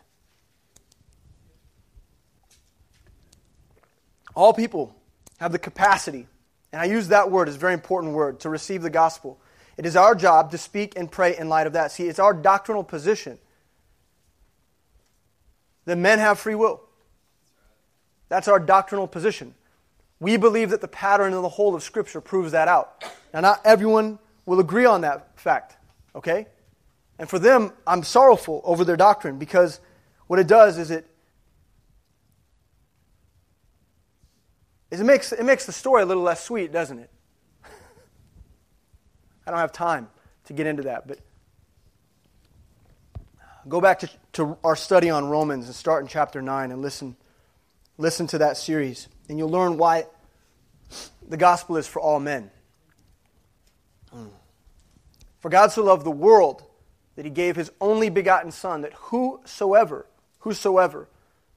[4.35, 4.95] All people
[5.39, 6.27] have the capacity,
[6.73, 9.41] and I use that word as a very important word, to receive the gospel.
[9.79, 11.93] It is our job to speak and pray in light of that.
[11.93, 13.39] See, it's our doctrinal position
[15.87, 16.83] that men have free will.
[18.29, 19.55] That's our doctrinal position.
[20.19, 23.05] We believe that the pattern of the whole of Scripture proves that out.
[23.35, 25.77] Now, not everyone will agree on that fact,
[26.15, 26.47] okay?
[27.19, 29.81] And for them, I'm sorrowful over their doctrine because
[30.27, 31.07] what it does is it
[34.91, 37.11] is it makes it makes the story a little less sweet, doesn't it?
[39.47, 40.09] I don't have time
[40.45, 41.19] to get into that, but
[43.69, 47.17] go back to, to our study on Romans and start in chapter 9 and listen
[47.99, 50.07] listen to that series and you'll learn why
[51.29, 52.51] the gospel is for all men.
[55.41, 56.65] For God so loved the world
[57.15, 60.07] that he gave his only begotten Son, that whosoever,
[60.41, 61.09] whosoever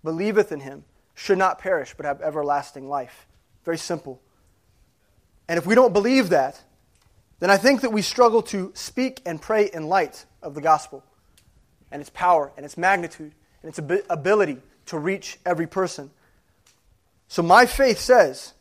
[0.04, 0.84] believeth in him
[1.16, 3.28] should not perish, but have everlasting life.
[3.66, 4.22] Very simple.
[5.48, 6.62] And if we don't believe that,
[7.40, 11.04] then I think that we struggle to speak and pray in light of the gospel
[11.92, 13.80] and its power and its magnitude and its
[14.10, 16.12] ability to reach every person.
[17.30, 18.54] So my faith says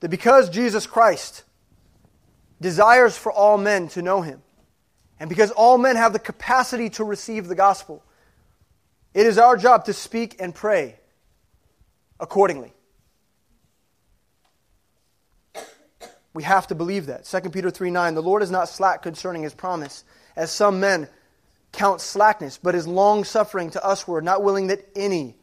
[0.00, 1.42] that because Jesus Christ
[2.60, 4.40] desires for all men to know him,
[5.20, 8.02] and because all men have the capacity to receive the gospel,
[9.12, 10.96] it is our job to speak and pray
[12.18, 12.72] accordingly.
[16.34, 17.24] We have to believe that.
[17.24, 20.04] 2 Peter 3 9, the Lord is not slack concerning his promise,
[20.36, 21.08] as some men
[21.72, 25.34] count slackness, but is long suffering to usward, not willing that any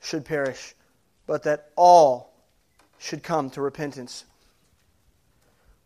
[0.00, 0.74] should perish,
[1.26, 2.32] but that all
[2.98, 4.24] should come to repentance.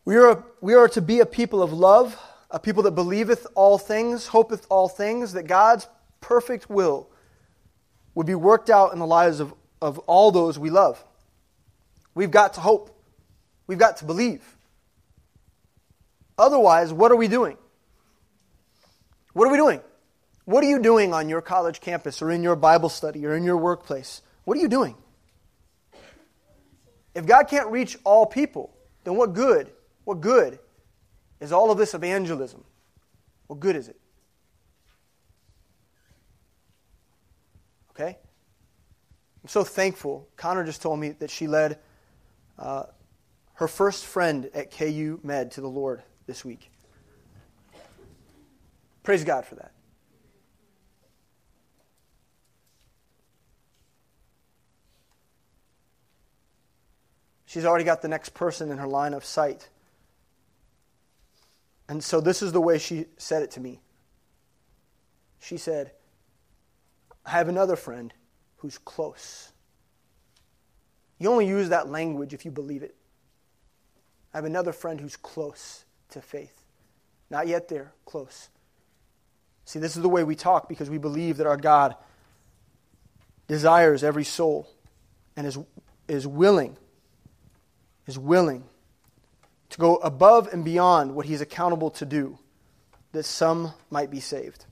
[0.05, 2.19] We are, we are to be a people of love,
[2.51, 5.87] a people that believeth all things, hopeth all things, that God's
[6.21, 7.09] perfect will
[8.15, 11.05] would be worked out in the lives of, of all those we love.
[12.15, 12.91] We've got to hope.
[13.67, 14.43] We've got to believe.
[16.39, 17.57] Otherwise, what are we doing?
[19.35, 19.81] What are we doing?
[20.47, 23.45] What are you doing on your college campus or in your Bible study or in
[23.45, 24.23] your workplace?
[24.45, 24.97] What are you doing?
[27.15, 29.73] If God can't reach all people, then what good,
[30.05, 30.59] what good
[31.41, 32.65] is all of this evangelism?
[33.47, 33.99] What good is it?
[37.91, 38.19] Okay?
[39.43, 40.29] I'm so thankful.
[40.37, 41.79] Connor just told me that she led
[42.59, 42.85] uh,
[43.55, 46.71] her first friend at KU Med to the Lord this week.
[49.03, 49.73] Praise God for that.
[57.49, 59.71] She's already got the next person in her line of sight.
[61.89, 63.81] And so this is the way she said it to me.
[65.41, 65.93] She said,
[67.25, 68.13] I have another friend
[68.59, 69.51] who's close.
[71.19, 72.95] You only use that language if you believe it.
[74.35, 76.67] I have another friend who's close to faith.
[77.31, 78.51] Not yet there, close.
[79.65, 81.97] See, this is the way we talk because we believe that our God
[83.47, 84.69] desires every soul
[85.35, 85.59] and is,
[86.09, 86.77] is willing,
[88.09, 88.65] is willing
[89.69, 92.39] to go above and beyond what he's accountable to do,
[93.13, 94.65] that some might be saved.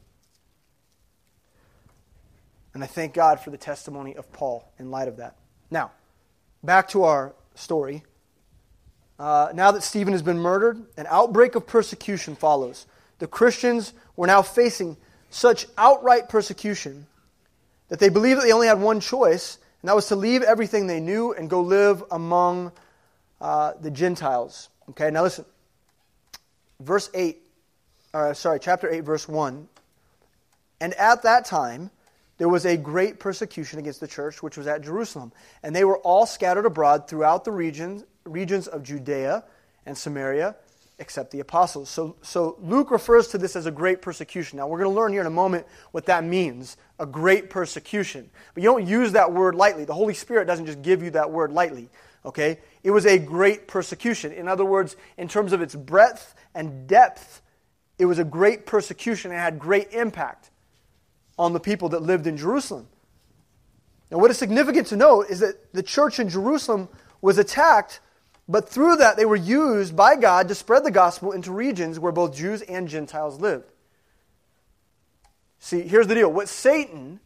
[2.74, 5.36] And I thank God for the testimony of Paul in light of that.
[5.70, 5.92] Now,
[6.64, 8.04] back to our story.
[9.18, 12.86] Uh, now that Stephen has been murdered, an outbreak of persecution follows.
[13.18, 14.96] The Christians were now facing
[15.30, 17.06] such outright persecution
[17.88, 20.86] that they believed that they only had one choice, and that was to leave everything
[20.86, 22.72] they knew and go live among
[23.40, 24.68] uh, the Gentiles.
[24.90, 25.44] Okay, now listen.
[26.80, 27.38] Verse 8,
[28.12, 29.68] or sorry, chapter 8, verse 1.
[30.80, 31.90] And at that time,
[32.38, 35.32] there was a great persecution against the church, which was at Jerusalem.
[35.62, 39.44] And they were all scattered abroad throughout the regions, regions of Judea
[39.86, 40.56] and Samaria,
[40.98, 41.88] except the apostles.
[41.88, 44.58] So, so Luke refers to this as a great persecution.
[44.58, 48.28] Now, we're going to learn here in a moment what that means a great persecution.
[48.54, 49.84] But you don't use that word lightly.
[49.84, 51.88] The Holy Spirit doesn't just give you that word lightly.
[52.26, 52.58] Okay?
[52.82, 54.32] It was a great persecution.
[54.32, 57.40] In other words, in terms of its breadth and depth,
[57.98, 60.50] it was a great persecution and had great impact
[61.38, 62.88] on the people that lived in Jerusalem.
[64.10, 66.88] Now, what is significant to note is that the church in Jerusalem
[67.20, 68.00] was attacked,
[68.48, 72.12] but through that they were used by God to spread the gospel into regions where
[72.12, 73.70] both Jews and Gentiles lived.
[75.58, 76.32] See, here's the deal.
[76.32, 77.20] What Satan,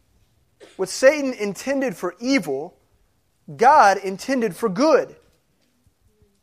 [0.75, 2.77] what Satan intended for evil,
[3.57, 5.15] God intended for good.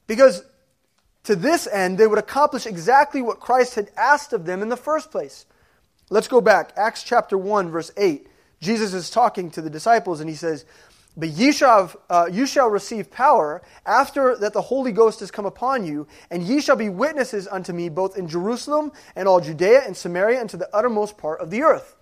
[0.06, 0.42] Because
[1.24, 4.76] to this end, they would accomplish exactly what Christ had asked of them in the
[4.76, 5.46] first place.
[6.10, 6.72] Let's go back.
[6.76, 8.26] Acts chapter 1, verse 8.
[8.60, 10.64] Jesus is talking to the disciples and he says,
[11.16, 15.46] But ye shall, uh, you shall receive power after that the Holy Ghost has come
[15.46, 19.82] upon you, and ye shall be witnesses unto me both in Jerusalem and all Judea
[19.84, 21.94] and Samaria and to the uttermost part of the earth.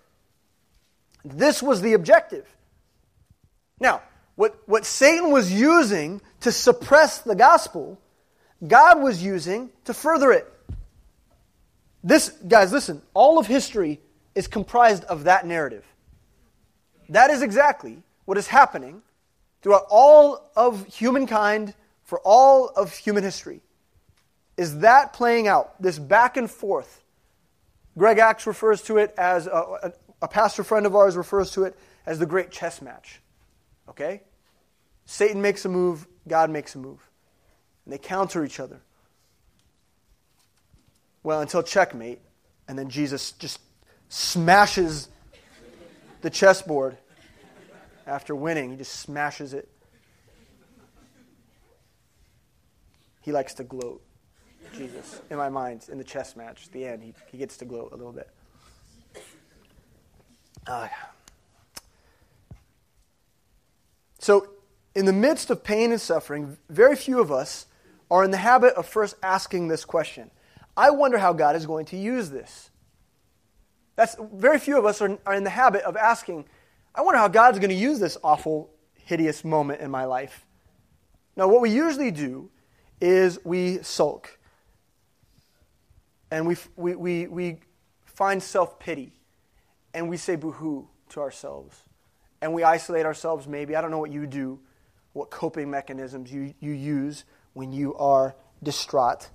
[1.25, 2.47] This was the objective.
[3.81, 4.03] Now,
[4.37, 7.99] what, what Satan was using to suppress the gospel,
[8.67, 10.47] God was using to further it.
[12.05, 14.01] This, guys, listen, all of history
[14.35, 15.85] is comprised of that narrative.
[17.09, 19.03] That is exactly what is happening
[19.63, 23.61] throughout all of humankind for all of human history.
[24.57, 27.03] Is that playing out, this back and forth?
[27.99, 29.51] Greg Axe refers to it as, a,
[29.83, 33.21] a, a pastor friend of ours refers to it as the great chess match.
[33.89, 34.23] Okay?
[35.05, 37.09] Satan makes a move, God makes a move.
[37.85, 38.81] And they counter each other.
[41.23, 42.21] Well, until checkmate,
[42.69, 43.61] and then Jesus just
[44.09, 45.09] smashes
[46.23, 46.97] the chessboard
[48.07, 48.71] after winning.
[48.71, 49.69] He just smashes it.
[53.23, 54.03] He likes to gloat,
[54.77, 56.67] Jesus, in my mind, in the chess match.
[56.67, 58.31] At the end, he, he gets to gloat a little bit.
[60.65, 60.87] Uh,
[64.27, 64.49] so,
[64.97, 67.67] in the midst of pain and suffering, very few of us
[68.11, 70.33] are in the habit of first asking this question
[70.77, 72.71] I wonder how God is going to use this.
[73.95, 76.45] That's very few of us are, are in the habit of asking,
[76.93, 80.45] I wonder how God's going to use this awful, hideous moment in my life.
[81.37, 82.51] Now, what we usually do
[83.01, 84.41] is we sulk
[86.33, 87.61] and we, we, we, we
[88.07, 89.13] find self pity
[89.95, 91.81] and we say boo hoo to ourselves
[92.41, 93.77] and we isolate ourselves maybe.
[93.77, 94.61] I don't know what you do
[95.17, 99.31] what coping mechanisms you, you use when you are distraught,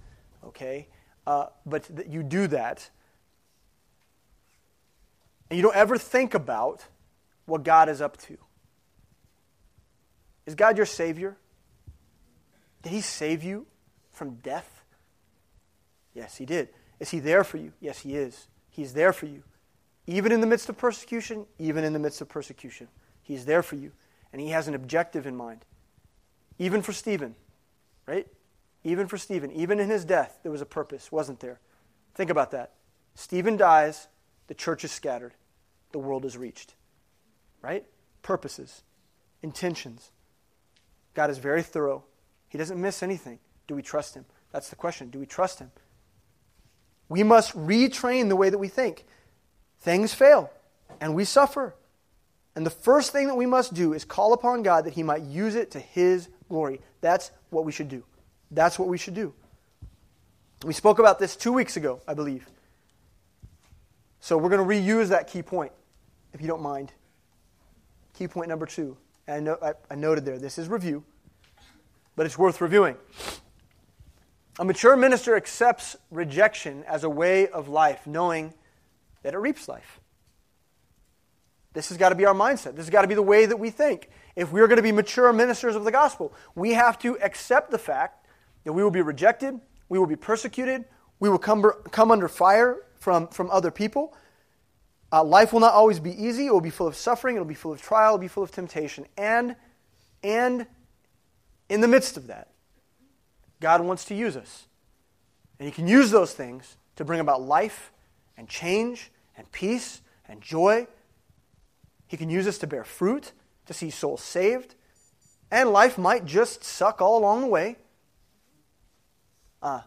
[0.46, 0.88] okay?
[1.26, 2.88] Uh, but th- you do that.
[5.50, 6.86] And you don't ever think about
[7.46, 8.38] what God is up to.
[10.46, 11.36] Is God your Savior?
[12.84, 13.66] Did He save you
[14.12, 14.84] from death?
[16.14, 16.70] Yes, He did.
[17.00, 17.74] Is He there for you?
[17.80, 18.48] Yes, He is.
[18.70, 19.42] He's there for you.
[20.06, 22.88] Even in the midst of persecution, even in the midst of persecution,
[23.22, 23.92] He's there for you.
[24.32, 25.66] And He has an objective in mind.
[26.60, 27.36] Even for Stephen,
[28.06, 28.28] right?
[28.84, 31.60] Even for Stephen, even in his death, there was a purpose, wasn't there?
[32.16, 32.74] Think about that.
[33.16, 34.08] Stephen dies,
[34.48, 35.34] the church is scattered,
[35.92, 36.74] the world is reached.
[37.62, 37.86] Right?
[38.24, 38.84] Purposes,
[39.44, 40.12] intentions.
[41.14, 42.04] God is very thorough.
[42.50, 43.40] He doesn't miss anything.
[43.68, 44.26] Do we trust him?
[44.52, 45.10] That's the question.
[45.10, 45.72] Do we trust him?
[47.08, 49.06] We must retrain the way that we think.
[49.80, 50.52] Things fail,
[51.00, 51.76] and we suffer.
[52.56, 55.24] And the first thing that we must do is call upon God that he might
[55.24, 56.82] use it to his glory.
[57.00, 58.04] That's what we should do.
[58.52, 59.34] That's what we should do.
[60.66, 62.48] We spoke about this two weeks ago, I believe.
[64.20, 65.72] So we're going to reuse that key point,
[66.34, 66.92] if you don't mind.
[68.14, 68.98] Key point number two.
[69.28, 71.04] And I, know, I, I noted there, this is review,
[72.16, 72.98] but it's worth reviewing.
[74.60, 78.54] A mature minister accepts rejection as a way of life, knowing
[79.24, 80.01] that it reaps life.
[81.74, 82.76] This has got to be our mindset.
[82.76, 84.10] This has got to be the way that we think.
[84.36, 87.78] If we're going to be mature ministers of the gospel, we have to accept the
[87.78, 88.28] fact
[88.64, 89.60] that we will be rejected,
[89.90, 90.86] we will be persecuted,
[91.20, 94.14] we will come, come under fire from, from other people.
[95.12, 96.48] Uh, life will not always be easy.
[96.48, 98.28] It will be full of suffering, it will be full of trial, it will be
[98.28, 99.06] full of temptation.
[99.18, 99.56] And,
[100.24, 100.66] and
[101.70, 102.50] in the midst of that,
[103.60, 104.68] God wants to use us.
[105.60, 107.92] And He can use those things to bring about life
[108.38, 110.88] and change and peace and joy.
[112.12, 113.32] He can use us to bear fruit,
[113.68, 114.76] to see souls saved.
[115.50, 117.78] And life might just suck all along the way.
[119.64, 119.86] Ah,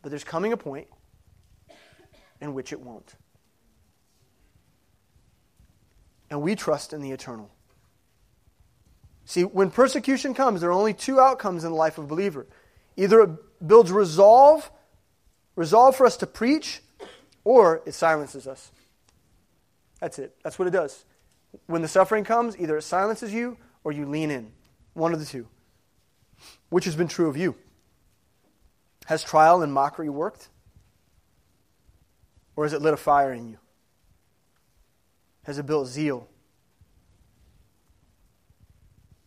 [0.00, 0.86] but there's coming a point
[2.40, 3.16] in which it won't.
[6.30, 7.50] And we trust in the eternal.
[9.26, 12.46] See, when persecution comes, there are only two outcomes in the life of a believer.
[12.96, 14.70] Either it builds resolve,
[15.54, 16.80] resolve for us to preach,
[17.44, 18.72] or it silences us.
[20.00, 20.34] That's it.
[20.42, 21.04] That's what it does.
[21.66, 24.52] When the suffering comes, either it silences you or you lean in.
[24.94, 25.46] One of the two.
[26.68, 27.54] Which has been true of you?
[29.06, 30.48] Has trial and mockery worked?
[32.56, 33.58] Or has it lit a fire in you?
[35.44, 36.28] Has it built zeal?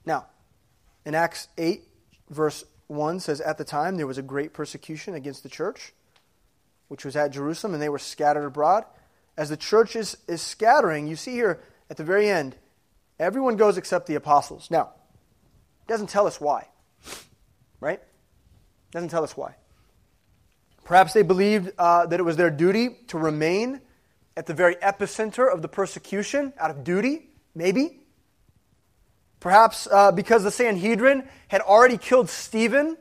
[0.06, 0.28] Now,
[1.06, 1.82] in Acts 8,
[2.30, 5.94] verse 1 says, At the time there was a great persecution against the church,
[6.90, 8.86] which was at Jerusalem, and they were scattered abroad.
[9.38, 11.62] As the church is, is scattering, you see here
[11.92, 12.56] at the very end,
[13.20, 14.72] everyone goes except the apostles.
[14.72, 14.94] Now,
[15.82, 16.70] it doesn't tell us why,
[17.82, 18.00] right?
[18.00, 19.56] It doesn't tell us why.
[20.86, 23.82] Perhaps they believed uh, that it was their duty to remain
[24.38, 28.00] at the very epicenter of the persecution out of duty, maybe.
[29.42, 32.96] Perhaps uh, because the Sanhedrin had already killed Stephen,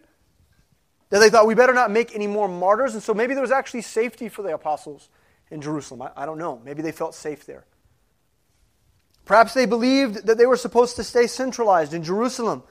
[1.11, 3.53] that they thought we better not make any more martyrs, and so maybe there was
[3.53, 5.11] actually safety for the apostles
[5.49, 6.03] in Jerusalem.
[6.03, 6.61] I, I don't know.
[6.64, 7.66] Maybe they felt safe there.
[9.30, 12.64] Perhaps they believed that they were supposed to stay centralized in Jerusalem,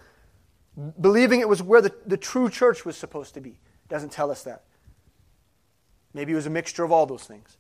[1.00, 3.52] believing it was where the, the true church was supposed to be.
[3.52, 4.66] It Doesn't tell us that.
[6.14, 7.56] Maybe it was a mixture of all those things.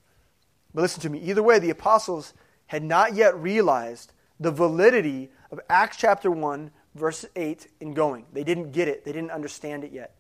[0.73, 1.19] But listen to me.
[1.19, 2.33] Either way, the apostles
[2.67, 8.25] had not yet realized the validity of Acts chapter 1, verse 8 in going.
[8.33, 10.13] They didn't get it, they didn't understand it yet.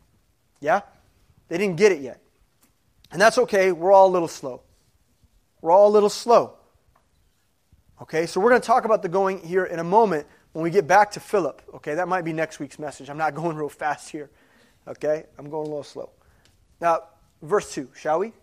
[0.61, 0.83] Yeah?
[1.49, 2.21] They didn't get it yet.
[3.11, 3.73] And that's okay.
[3.73, 4.61] We're all a little slow.
[5.59, 6.58] We're all a little slow.
[8.01, 10.69] Okay, so we're going to talk about the going here in a moment when we
[10.69, 11.61] get back to Philip.
[11.75, 13.09] Okay, that might be next week's message.
[13.09, 14.29] I'm not going real fast here.
[14.87, 16.09] Okay, I'm going a little slow.
[16.79, 17.01] Now,
[17.41, 18.31] verse 2, shall we?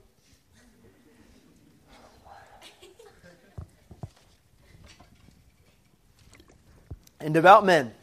[7.19, 7.95] And devout men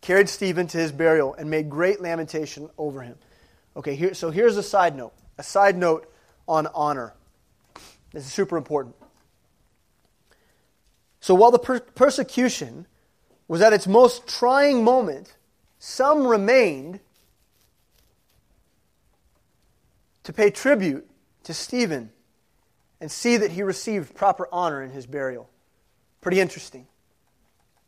[0.00, 3.16] carried Stephen to his burial and made great lamentation over him.
[3.76, 5.12] Okay, here, so here's a side note.
[5.38, 6.08] A side note
[6.46, 7.14] on honor.
[8.12, 8.94] This is super important.
[11.24, 12.86] So while the per- persecution
[13.48, 15.34] was at its most trying moment,
[15.78, 17.00] some remained
[20.22, 21.08] to pay tribute
[21.44, 22.10] to Stephen
[23.00, 25.48] and see that he received proper honor in his burial.
[26.20, 26.86] Pretty interesting.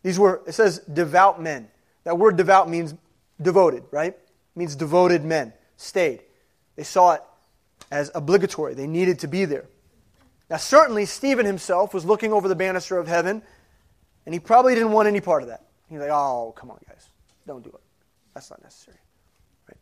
[0.03, 1.69] These were, it says, devout men.
[2.05, 2.95] That word devout means
[3.39, 4.15] devoted, right?
[4.15, 5.53] It means devoted men.
[5.77, 6.23] Stayed.
[6.75, 7.23] They saw it
[7.91, 8.73] as obligatory.
[8.73, 9.67] They needed to be there.
[10.49, 13.43] Now, certainly, Stephen himself was looking over the banister of heaven,
[14.25, 15.67] and he probably didn't want any part of that.
[15.89, 17.09] He's like, oh, come on, guys.
[17.47, 17.81] Don't do it.
[18.35, 18.99] That's not necessary.
[19.69, 19.79] Right?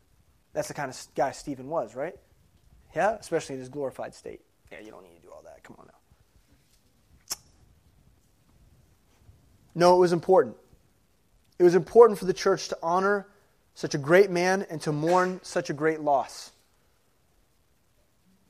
[0.53, 2.15] That's the kind of guy Stephen was, right?
[2.95, 4.41] Yeah, especially in his glorified state.
[4.71, 5.63] Yeah, you don't need to do all that.
[5.63, 5.95] Come on now.
[9.75, 10.57] No, it was important.
[11.59, 13.27] It was important for the church to honor
[13.75, 16.53] such a great man and to mourn such a great loss.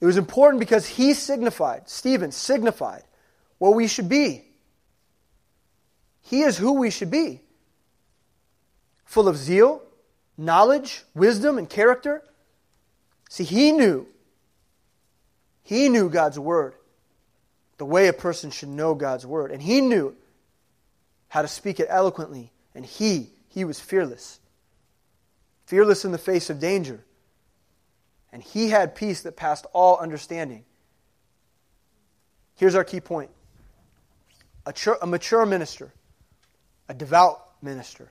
[0.05, 3.05] It was important because he signified, Stephen signified,
[3.57, 4.45] what we should be.
[6.21, 7.41] He is who we should be
[9.07, 9.81] full of zeal,
[10.37, 12.23] knowledge, wisdom, and character.
[13.31, 14.07] See, he knew.
[15.63, 16.75] He knew God's word,
[17.79, 19.53] the way a person should know God's word.
[19.53, 20.15] And he knew
[21.29, 22.53] how to speak it eloquently.
[22.75, 24.39] And he, he was fearless.
[25.65, 27.03] Fearless in the face of danger
[28.35, 30.65] and he had peace that passed all understanding.
[32.57, 33.31] Here's our key point
[34.67, 35.95] a, a mature minister,
[36.89, 38.11] a devout minister,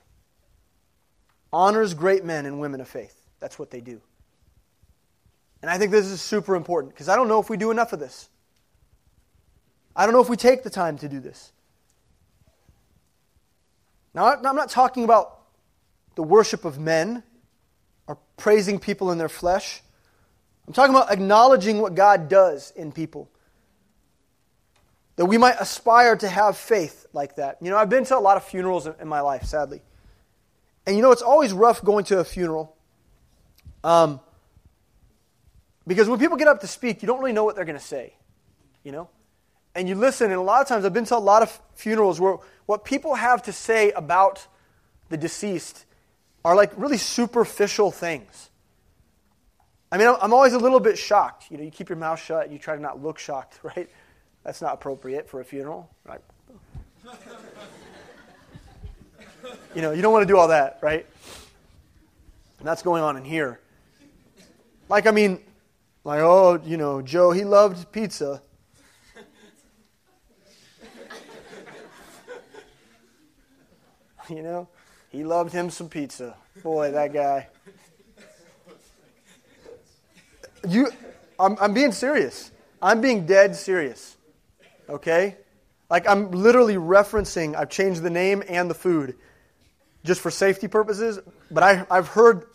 [1.52, 3.14] honors great men and women of faith.
[3.38, 4.00] That's what they do.
[5.60, 7.92] And I think this is super important because I don't know if we do enough
[7.92, 8.30] of this.
[9.94, 11.52] I don't know if we take the time to do this.
[14.14, 15.40] Now, I'm not talking about
[16.14, 17.22] the worship of men
[18.06, 19.82] or praising people in their flesh.
[20.66, 23.30] I'm talking about acknowledging what God does in people.
[25.16, 27.58] That we might aspire to have faith like that.
[27.60, 29.82] You know, I've been to a lot of funerals in my life, sadly.
[30.86, 32.76] And you know, it's always rough going to a funeral.
[33.84, 34.20] Um,
[35.86, 37.84] because when people get up to speak, you don't really know what they're going to
[37.84, 38.14] say.
[38.82, 39.08] You know?
[39.74, 42.20] And you listen, and a lot of times I've been to a lot of funerals
[42.20, 44.46] where what people have to say about
[45.08, 45.84] the deceased
[46.44, 48.50] are like really superficial things.
[49.94, 51.52] I mean, I'm always a little bit shocked.
[51.52, 53.88] You know, you keep your mouth shut and you try to not look shocked, right?
[54.42, 55.88] That's not appropriate for a funeral.
[56.04, 56.20] Right?
[59.72, 61.06] you know, you don't want to do all that, right?
[62.58, 63.60] And that's going on in here.
[64.88, 65.38] Like, I mean,
[66.02, 68.42] like, oh, you know, Joe, he loved pizza.
[74.28, 74.66] you know,
[75.10, 76.34] he loved him some pizza.
[76.64, 77.46] Boy, that guy.
[80.68, 80.90] You,
[81.38, 82.50] I'm, I'm being serious.
[82.80, 84.16] I'm being dead serious.
[84.88, 85.36] Okay?
[85.90, 89.16] Like, I'm literally referencing, I've changed the name and the food
[90.04, 91.18] just for safety purposes,
[91.50, 92.46] but I, I've heard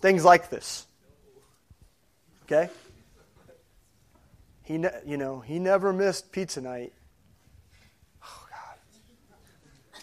[0.00, 0.86] things like this.
[2.44, 2.70] Okay?
[4.64, 6.92] He, ne- you know, he never missed pizza night.
[8.24, 10.00] Oh, God.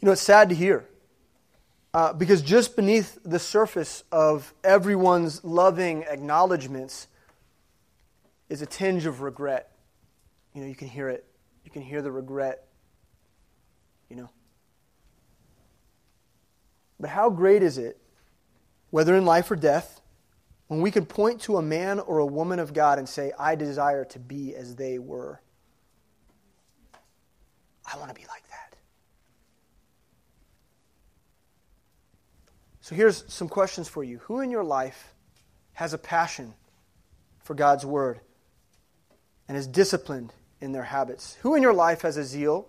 [0.00, 0.86] You know, it's sad to hear.
[1.94, 7.06] Uh, because just beneath the surface of everyone's loving acknowledgments
[8.48, 9.70] is a tinge of regret.
[10.54, 11.24] You know, you can hear it.
[11.64, 12.66] You can hear the regret.
[14.10, 14.30] You know.
[16.98, 17.96] But how great is it,
[18.90, 20.00] whether in life or death,
[20.66, 23.54] when we can point to a man or a woman of God and say, I
[23.54, 25.40] desire to be as they were?
[27.86, 28.53] I want to be like that.
[32.84, 34.18] So here's some questions for you.
[34.24, 35.14] Who in your life
[35.72, 36.52] has a passion
[37.38, 38.20] for God's Word
[39.48, 41.38] and is disciplined in their habits?
[41.40, 42.68] Who in your life has a zeal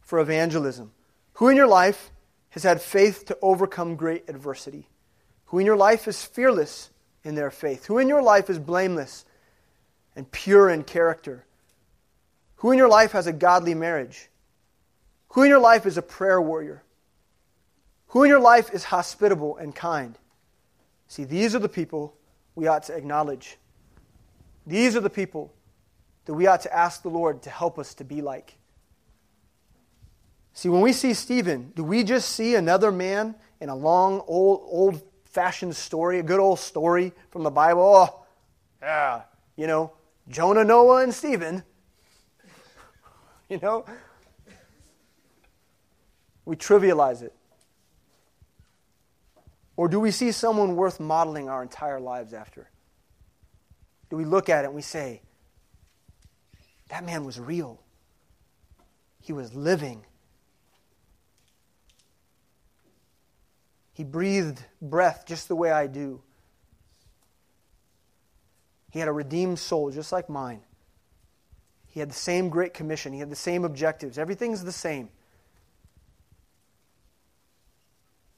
[0.00, 0.92] for evangelism?
[1.32, 2.12] Who in your life
[2.50, 4.86] has had faith to overcome great adversity?
[5.46, 6.90] Who in your life is fearless
[7.24, 7.86] in their faith?
[7.86, 9.24] Who in your life is blameless
[10.14, 11.44] and pure in character?
[12.58, 14.28] Who in your life has a godly marriage?
[15.30, 16.83] Who in your life is a prayer warrior?
[18.14, 20.16] Who in your life is hospitable and kind?
[21.08, 22.16] See, these are the people
[22.54, 23.58] we ought to acknowledge.
[24.64, 25.52] These are the people
[26.26, 28.56] that we ought to ask the Lord to help us to be like.
[30.52, 34.60] See, when we see Stephen, do we just see another man in a long, old,
[34.62, 37.82] old fashioned story, a good old story from the Bible?
[37.82, 38.24] Oh,
[38.80, 39.22] yeah,
[39.56, 39.92] you know,
[40.28, 41.64] Jonah, Noah, and Stephen.
[43.48, 43.84] you know?
[46.44, 47.34] We trivialize it.
[49.76, 52.70] Or do we see someone worth modeling our entire lives after?
[54.10, 55.22] Do we look at it and we say,
[56.90, 57.80] that man was real?
[59.20, 60.04] He was living.
[63.92, 66.20] He breathed breath just the way I do.
[68.90, 70.60] He had a redeemed soul just like mine.
[71.88, 73.12] He had the same great commission.
[73.12, 74.18] He had the same objectives.
[74.18, 75.08] Everything's the same.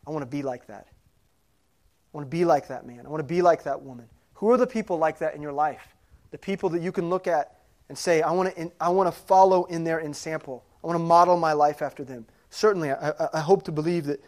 [0.06, 0.86] I want to be like that.
[2.16, 3.04] I want to be like that man.
[3.04, 4.06] I want to be like that woman.
[4.36, 5.86] Who are the people like that in your life?
[6.30, 7.58] The people that you can look at
[7.90, 10.64] and say, I want to, I want to follow in their ensample.
[10.82, 12.24] I want to model my life after them.
[12.48, 14.24] Certainly, I, I hope to believe that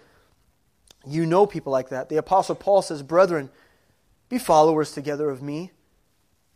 [1.06, 2.10] you know people like that.
[2.10, 3.48] The Apostle Paul says, Brethren,
[4.28, 5.72] be followers together of me,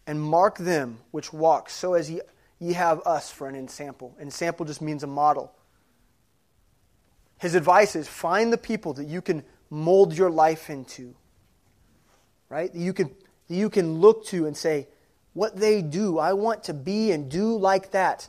[0.06, 2.20] and mark them which walk, so as ye,
[2.58, 4.14] ye have us for an ensample.
[4.18, 5.50] An ensample just means a model.
[7.38, 11.14] His advice is find the people that you can mold your life into
[12.52, 12.70] right?
[12.70, 13.08] That you can,
[13.48, 14.86] that you can look to and say,
[15.32, 18.28] what they do, I want to be and do like that.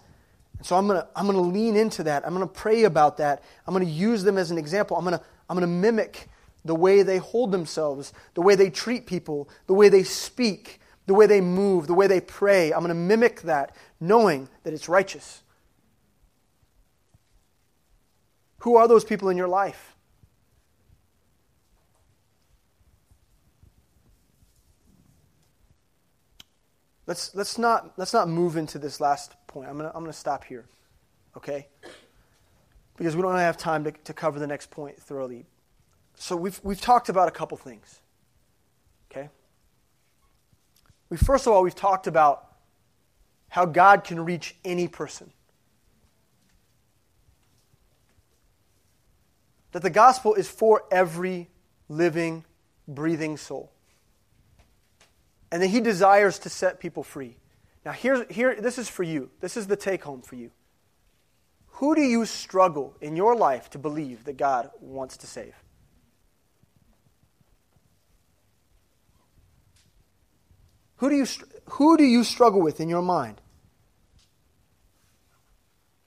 [0.57, 2.25] And so I'm going to I'm to lean into that.
[2.25, 3.43] I'm going to pray about that.
[3.67, 4.95] I'm going to use them as an example.
[4.95, 6.29] I'm going to I'm going to mimic
[6.63, 11.13] the way they hold themselves, the way they treat people, the way they speak, the
[11.13, 12.71] way they move, the way they pray.
[12.71, 15.43] I'm going to mimic that, knowing that it's righteous.
[18.59, 19.92] Who are those people in your life?
[27.05, 29.67] Let's, let's, not, let's not move into this last point.
[29.67, 30.65] I'm going to I'm to stop here,
[31.35, 31.67] okay?
[32.95, 35.45] Because we don't have time to, to cover the next point thoroughly.
[36.15, 37.99] So we've, we've talked about a couple things,
[39.11, 39.29] okay?
[41.09, 42.47] We, first of all, we've talked about
[43.49, 45.31] how God can reach any person.
[49.73, 51.49] That the gospel is for every
[51.89, 52.45] living,
[52.87, 53.72] breathing soul.
[55.53, 57.37] And that he desires to set people free.
[57.85, 59.29] Now, here's, here, this is for you.
[59.39, 60.49] This is the take home for you.
[61.73, 65.53] Who do you struggle in your life to believe that God wants to save?
[70.95, 71.27] Who do you,
[71.65, 73.39] who do you struggle with in your mind?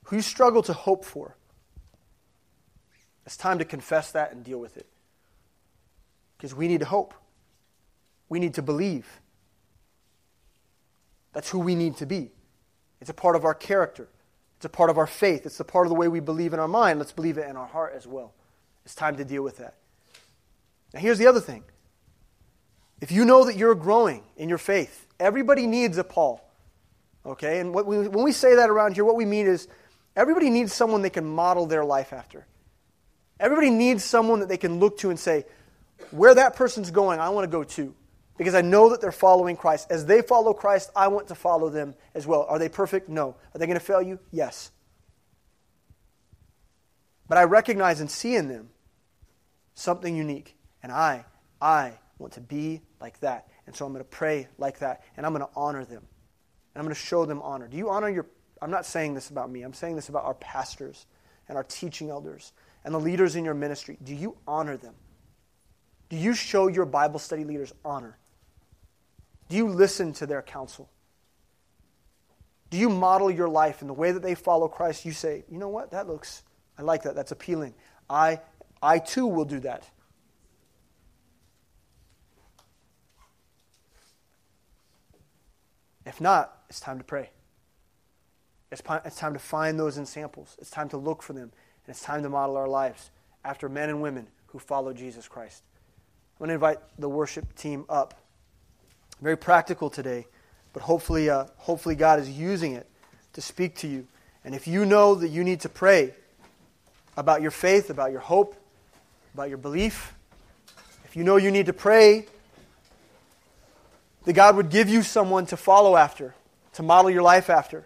[0.07, 1.37] Who you struggle to hope for?
[3.25, 4.89] It's time to confess that and deal with it.
[6.37, 7.15] Because we need to hope.
[8.29, 9.07] We need to believe.
[11.37, 12.31] That's who we need to be.
[12.99, 14.09] It's a part of our character.
[14.57, 15.45] It's a part of our faith.
[15.45, 16.99] It's a part of the way we believe in our mind.
[16.99, 18.33] Let's believe it in our heart as well.
[18.87, 19.75] It's time to deal with that.
[20.95, 21.65] Now, here's the other thing.
[23.03, 26.43] If you know that you're growing in your faith, everybody needs a Paul.
[27.27, 27.61] Okay?
[27.61, 29.69] And we, when we say that around here, what we mean is
[30.17, 32.47] everybody needs someone they can model their life after.
[33.39, 35.45] Everybody needs someone that they can look to and say,
[36.13, 37.95] where that person's going, I want to go too
[38.37, 39.89] because I know that they're following Christ.
[39.91, 42.47] As they follow Christ, I want to follow them as well.
[42.49, 43.09] Are they perfect?
[43.09, 43.37] No.
[43.55, 44.19] Are they going to fail you?
[44.31, 44.71] Yes.
[47.29, 48.69] But I recognize and see in them
[49.75, 50.57] something unique.
[50.83, 51.25] And I,
[51.61, 53.49] I want to be like that.
[53.67, 55.03] And so I'm going to pray like that.
[55.17, 56.03] And I'm going to honor them.
[56.75, 57.69] And I'm going to show them honor.
[57.69, 58.27] Do you honor your.
[58.63, 59.63] I'm not saying this about me.
[59.63, 61.07] I'm saying this about our pastors
[61.49, 62.53] and our teaching elders
[62.85, 63.99] and the leaders in your ministry.
[64.03, 64.95] Do you honor them?
[66.09, 68.17] Do you show your Bible study leaders honor?
[69.49, 70.91] Do you listen to their counsel?
[72.71, 75.05] Do you model your life in the way that they follow Christ?
[75.05, 75.93] You say, you know what?
[75.93, 76.43] That looks,
[76.77, 77.15] I like that.
[77.15, 77.75] That's appealing.
[78.11, 78.41] I,
[78.83, 79.89] I too will do that.
[86.05, 87.31] If not, it's time to pray.
[88.71, 90.57] It's, it's time to find those ensamples.
[90.61, 91.53] It's time to look for them.
[91.87, 93.11] And it's time to model our lives
[93.45, 95.63] after men and women who follow Jesus Christ.
[96.35, 98.15] I'm going to invite the worship team up.
[99.21, 100.27] Very practical today,
[100.73, 102.87] but hopefully, uh, hopefully God is using it
[103.33, 104.07] to speak to you.
[104.45, 106.15] And if you know that you need to pray
[107.17, 108.55] about your faith, about your hope,
[109.35, 110.15] about your belief,
[111.05, 112.27] if you know you need to pray
[114.25, 116.35] that God would give you someone to follow after,
[116.75, 117.85] to model your life after,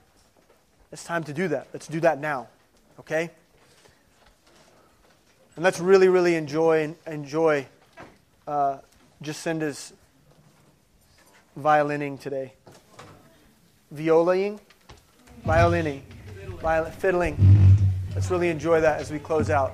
[0.91, 1.69] it's time to do that.
[1.73, 2.49] Let's do that now.
[2.99, 3.31] Okay?
[5.55, 7.67] And let's really, really enjoy enjoy
[8.47, 8.79] uh,
[9.23, 9.93] Jacinda's
[11.61, 12.53] violining today.
[13.95, 14.59] Violaing?
[15.45, 16.03] Violining.
[16.61, 17.37] Viol- fiddling.
[18.15, 19.73] Let's really enjoy that as we close out.